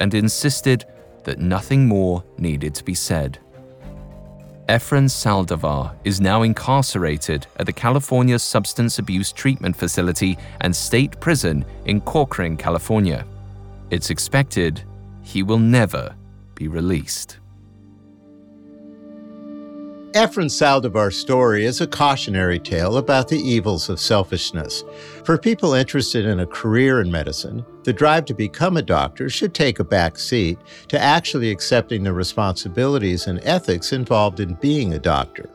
and 0.00 0.14
insisted 0.14 0.84
that 1.24 1.38
nothing 1.38 1.86
more 1.86 2.24
needed 2.38 2.74
to 2.74 2.84
be 2.84 2.94
said. 2.94 3.38
Efren 4.68 5.10
Saldivar 5.10 5.94
is 6.04 6.22
now 6.22 6.40
incarcerated 6.40 7.46
at 7.58 7.66
the 7.66 7.72
California 7.72 8.38
Substance 8.38 8.98
Abuse 8.98 9.30
Treatment 9.30 9.76
Facility 9.76 10.38
and 10.62 10.74
State 10.74 11.20
Prison 11.20 11.66
in 11.84 12.00
Corcoran, 12.00 12.56
California. 12.56 13.26
It's 13.90 14.08
expected 14.08 14.82
he 15.22 15.42
will 15.42 15.58
never 15.58 16.14
be 16.54 16.68
released. 16.68 17.40
Efren 20.14 20.48
Saldivar's 20.48 21.18
story 21.18 21.64
is 21.64 21.80
a 21.80 21.88
cautionary 21.88 22.60
tale 22.60 22.98
about 22.98 23.26
the 23.26 23.40
evils 23.40 23.88
of 23.88 23.98
selfishness. 23.98 24.84
For 25.24 25.36
people 25.36 25.74
interested 25.74 26.24
in 26.24 26.38
a 26.38 26.46
career 26.46 27.00
in 27.00 27.10
medicine, 27.10 27.66
the 27.82 27.92
drive 27.92 28.24
to 28.26 28.34
become 28.34 28.76
a 28.76 28.82
doctor 28.82 29.28
should 29.28 29.54
take 29.54 29.80
a 29.80 29.84
back 29.84 30.16
seat 30.16 30.56
to 30.86 31.00
actually 31.00 31.50
accepting 31.50 32.04
the 32.04 32.12
responsibilities 32.12 33.26
and 33.26 33.40
ethics 33.42 33.92
involved 33.92 34.38
in 34.38 34.54
being 34.60 34.94
a 34.94 35.00
doctor. 35.00 35.50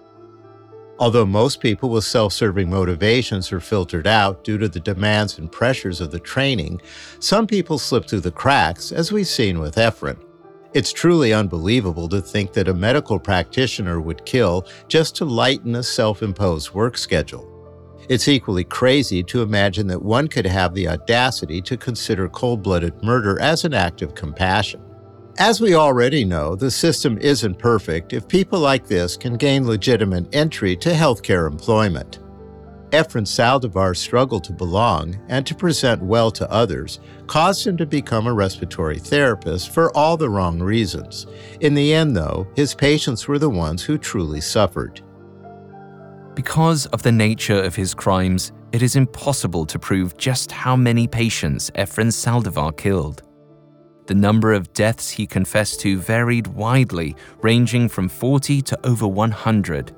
Although 1.00 1.26
most 1.26 1.62
people 1.62 1.90
with 1.90 2.04
self 2.04 2.34
serving 2.34 2.70
motivations 2.70 3.54
are 3.54 3.62
filtered 3.62 4.08
out 4.08 4.44
due 4.44 4.58
to 4.58 4.68
the 4.68 4.82
demands 4.82 5.40
and 5.40 5.50
pressures 5.50 6.02
of 6.02 6.12
the 6.12 6.20
training, 6.20 6.82
some 7.20 7.48
people 7.48 7.80
slip 7.80 8.10
through 8.10 8.20
the 8.20 8.32
cracks, 8.32 8.92
as 8.92 9.10
we've 9.10 9.26
seen 9.26 9.60
with 9.60 9.76
Efren. 9.76 10.18
It's 10.72 10.94
truly 10.94 11.34
unbelievable 11.34 12.08
to 12.10 12.22
think 12.22 12.54
that 12.54 12.68
a 12.68 12.74
medical 12.74 13.18
practitioner 13.18 14.00
would 14.00 14.26
kill 14.26 14.68
just 14.88 15.16
to 15.16 15.26
lighten 15.26 15.76
a 15.76 15.84
self 15.84 16.22
imposed 16.22 16.76
work 16.76 16.96
schedule. 16.96 17.48
It's 18.08 18.28
equally 18.28 18.64
crazy 18.64 19.24
to 19.24 19.42
imagine 19.42 19.88
that 19.88 20.02
one 20.02 20.28
could 20.28 20.46
have 20.46 20.76
the 20.76 20.88
audacity 20.88 21.62
to 21.64 21.78
consider 21.78 22.30
cold 22.30 22.62
blooded 22.62 23.04
murder 23.04 23.40
as 23.42 23.66
an 23.66 23.74
act 23.74 24.04
of 24.04 24.14
compassion. 24.14 24.82
As 25.40 25.60
we 25.60 25.74
already 25.74 26.24
know, 26.24 26.56
the 26.56 26.70
system 26.70 27.18
isn't 27.18 27.58
perfect 27.58 28.14
if 28.14 28.28
people 28.28 28.60
like 28.60 28.86
this 28.86 29.18
can 29.18 29.38
gain 29.38 29.66
legitimate 29.66 30.28
entry 30.34 30.76
to 30.78 30.90
healthcare 30.90 31.48
employment. 31.48 32.20
Efren 32.92 33.26
Saldivar's 33.26 34.00
struggle 34.00 34.40
to 34.40 34.52
belong 34.52 35.20
and 35.30 35.46
to 35.46 35.54
present 35.54 36.02
well 36.02 36.32
to 36.32 36.50
others 36.52 37.00
caused 37.28 37.68
him 37.68 37.78
to 37.78 37.86
become 37.86 38.26
a 38.26 38.34
respiratory 38.34 38.98
therapist 38.98 39.72
for 39.74 39.96
all 39.96 40.18
the 40.18 40.30
wrong 40.30 40.60
reasons. 40.60 41.28
In 41.60 41.76
the 41.76 41.94
end, 41.94 42.16
though, 42.16 42.48
his 42.56 42.74
patients 42.74 43.28
were 43.28 43.38
the 43.38 43.50
ones 43.50 43.84
who 43.84 43.98
truly 43.98 44.42
suffered. 44.42 45.02
Because 46.34 46.88
of 46.88 47.04
the 47.04 47.12
nature 47.12 47.62
of 47.62 47.76
his 47.76 47.94
crimes, 47.94 48.54
it 48.72 48.82
is 48.82 48.96
impossible 48.96 49.66
to 49.68 49.78
prove 49.78 50.18
just 50.18 50.52
how 50.52 50.76
many 50.76 51.08
patients 51.08 51.70
Efren 51.72 52.12
Saldivar 52.12 52.76
killed. 52.76 53.22
The 54.08 54.16
number 54.16 54.54
of 54.54 54.74
deaths 54.74 55.12
he 55.12 55.28
confessed 55.28 55.82
to 55.82 56.00
varied 56.00 56.48
widely, 56.48 57.16
ranging 57.42 57.88
from 57.88 58.10
40 58.10 58.64
to 58.64 58.88
over 58.88 59.08
100. 59.08 59.96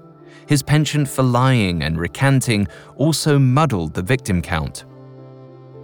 His 0.52 0.62
penchant 0.62 1.08
for 1.08 1.24
lying 1.24 1.84
and 1.84 1.97
recanting 1.97 2.68
also 2.97 3.39
muddled 3.39 3.93
the 3.93 4.02
victim 4.02 4.41
count. 4.41 4.84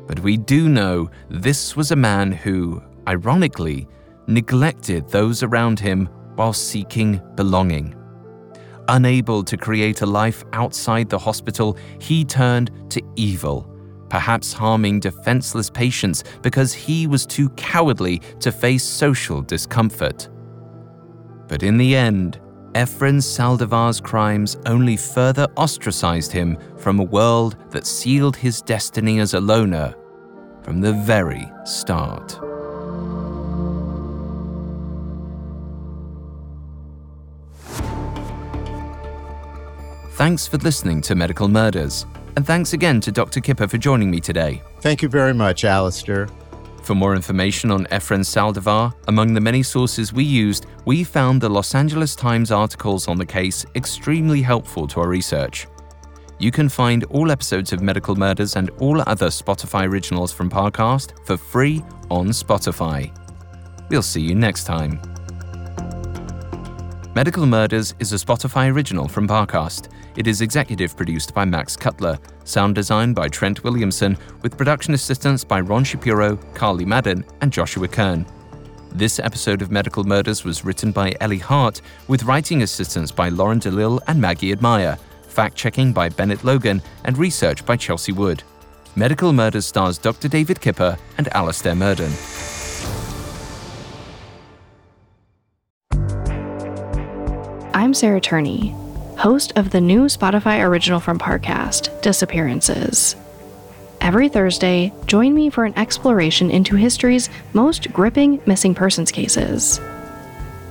But 0.07 0.19
we 0.19 0.35
do 0.35 0.67
know 0.67 1.09
this 1.29 1.77
was 1.77 1.91
a 1.91 1.95
man 1.95 2.33
who, 2.33 2.83
ironically, 3.07 3.87
neglected 4.27 5.07
those 5.07 5.41
around 5.41 5.79
him 5.79 6.09
while 6.35 6.51
seeking 6.51 7.21
belonging. 7.35 7.95
Unable 8.89 9.41
to 9.41 9.55
create 9.55 10.01
a 10.01 10.05
life 10.05 10.43
outside 10.51 11.07
the 11.07 11.17
hospital, 11.17 11.77
he 12.01 12.25
turned 12.25 12.69
to 12.89 13.01
evil, 13.15 13.73
perhaps 14.09 14.51
harming 14.51 14.99
defenseless 14.99 15.69
patients 15.69 16.25
because 16.41 16.73
he 16.73 17.07
was 17.07 17.25
too 17.25 17.47
cowardly 17.51 18.21
to 18.41 18.51
face 18.51 18.83
social 18.83 19.41
discomfort. 19.41 20.27
But 21.47 21.63
in 21.63 21.77
the 21.77 21.95
end, 21.95 22.41
Efren 22.77 23.19
Saldivar's 23.19 23.99
crimes 23.99 24.55
only 24.67 24.97
further 24.97 25.47
ostracized 25.57 26.31
him 26.31 26.55
from 26.77 26.99
a 26.99 27.03
world 27.03 27.57
that 27.71 27.87
sealed 27.87 28.35
his 28.35 28.61
destiny 28.61 29.17
as 29.17 29.33
a 29.33 29.39
loner 29.39 29.95
from 30.61 30.79
the 30.79 30.93
very 30.93 31.43
start. 31.65 32.39
Thanks 40.11 40.45
for 40.45 40.57
listening 40.57 41.01
to 41.01 41.15
Medical 41.15 41.47
Murders, 41.47 42.05
and 42.35 42.45
thanks 42.45 42.73
again 42.73 43.01
to 43.01 43.11
Dr. 43.11 43.41
Kipper 43.41 43.67
for 43.67 43.79
joining 43.79 44.11
me 44.11 44.19
today. 44.19 44.61
Thank 44.81 45.01
you 45.01 45.09
very 45.09 45.33
much, 45.33 45.65
Alastair. 45.65 46.27
For 46.87 46.95
more 46.95 47.15
information 47.15 47.69
on 47.69 47.85
Efren 47.87 48.23
Saldivar, 48.23 48.93
among 49.09 49.33
the 49.33 49.41
many 49.41 49.61
sources 49.61 50.13
we 50.13 50.23
used, 50.23 50.67
we 50.85 51.03
found 51.03 51.41
the 51.41 51.49
Los 51.49 51.75
Angeles 51.75 52.15
Times 52.15 52.49
articles 52.49 53.09
on 53.09 53.17
the 53.17 53.25
case 53.25 53.65
extremely 53.75 54.41
helpful 54.41 54.87
to 54.87 55.01
our 55.01 55.09
research. 55.09 55.67
You 56.39 56.49
can 56.49 56.69
find 56.69 57.03
all 57.09 57.29
episodes 57.29 57.73
of 57.73 57.81
Medical 57.81 58.15
Murders 58.15 58.55
and 58.55 58.69
all 58.79 59.01
other 59.05 59.27
Spotify 59.27 59.85
originals 59.85 60.31
from 60.31 60.49
Parcast 60.49 61.11
for 61.25 61.35
free 61.35 61.83
on 62.09 62.29
Spotify. 62.29 63.11
We'll 63.89 64.01
see 64.01 64.21
you 64.21 64.33
next 64.33 64.63
time. 64.63 65.01
Medical 67.15 67.45
Murders 67.45 67.95
is 67.99 68.13
a 68.13 68.15
Spotify 68.15 68.71
original 68.71 69.09
from 69.09 69.27
Parcast. 69.27 69.89
It 70.17 70.25
is 70.25 70.41
executive 70.41 70.97
produced 70.97 71.35
by 71.35 71.45
Max 71.45 71.75
Cutler, 71.75 72.17
sound 72.43 72.73
design 72.73 73.13
by 73.13 73.27
Trent 73.27 73.63
Williamson, 73.63 74.17
with 74.41 74.57
production 74.57 74.95
assistance 74.95 75.43
by 75.43 75.59
Ron 75.59 75.83
Shapiro, 75.83 76.37
Carly 76.55 76.85
Madden, 76.85 77.23
and 77.41 77.53
Joshua 77.53 77.87
Kern. 77.87 78.25
This 78.91 79.19
episode 79.19 79.61
of 79.61 79.69
Medical 79.69 80.03
Murders 80.03 80.43
was 80.43 80.65
written 80.65 80.91
by 80.91 81.13
Ellie 81.21 81.37
Hart, 81.37 81.81
with 82.07 82.23
writing 82.23 82.63
assistance 82.63 83.11
by 83.11 83.29
Lauren 83.29 83.59
DeLille 83.59 83.99
and 84.07 84.19
Maggie 84.19 84.51
Admire, 84.51 84.97
fact 85.27 85.55
checking 85.55 85.93
by 85.93 86.09
Bennett 86.09 86.43
Logan, 86.43 86.81
and 87.03 87.15
research 87.15 87.63
by 87.63 87.77
Chelsea 87.77 88.11
Wood. 88.11 88.41
Medical 88.95 89.31
Murders 89.33 89.67
stars 89.67 89.99
Dr. 89.99 90.27
David 90.27 90.59
Kipper 90.59 90.97
and 91.19 91.27
Alastair 91.35 91.75
Murden. 91.75 92.11
I'm 97.75 97.93
Sarah 97.93 98.19
Turney, 98.19 98.75
host 99.17 99.51
of 99.55 99.71
the 99.71 99.81
new 99.81 100.05
Spotify 100.05 100.63
original 100.63 100.99
from 100.99 101.17
Parcast, 101.17 102.01
Disappearances. 102.01 103.15
Every 103.99 104.29
Thursday, 104.29 104.93
join 105.07 105.33
me 105.33 105.49
for 105.49 105.65
an 105.65 105.77
exploration 105.77 106.51
into 106.51 106.75
history's 106.75 107.29
most 107.53 107.91
gripping 107.91 108.39
missing 108.45 108.75
persons 108.75 109.11
cases. 109.11 109.81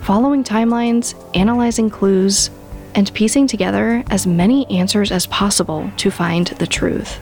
Following 0.03 0.45
timelines, 0.45 1.15
analyzing 1.35 1.91
clues, 1.91 2.51
and 2.95 3.13
piecing 3.15 3.49
together 3.49 4.05
as 4.11 4.29
many 4.29 4.65
answers 4.71 5.11
as 5.11 5.27
possible 5.27 5.91
to 5.97 6.11
find 6.13 6.47
the 6.47 6.69
truth. 6.69 7.19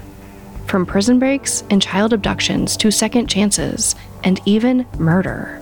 From 0.67 0.85
prison 0.85 1.19
breaks 1.19 1.65
and 1.71 1.81
child 1.81 2.13
abductions 2.13 2.77
to 2.77 2.91
second 2.91 3.29
chances 3.29 3.97
and 4.25 4.41
even 4.45 4.87
murder. 4.99 5.59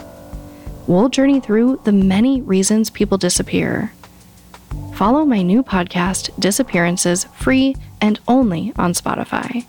We'll 0.89 1.09
journey 1.09 1.39
through 1.39 1.81
the 1.85 1.93
many 1.93 2.41
reasons 2.43 2.91
people 2.91 3.17
disappear 3.17 3.93
Follow 4.95 5.25
my 5.25 5.43
new 5.43 5.63
podcast, 5.63 6.31
Disappearances, 6.39 7.25
free 7.35 7.77
and 8.01 8.21
only 8.29 8.73
on 8.77 8.93
Spotify. 8.93 9.65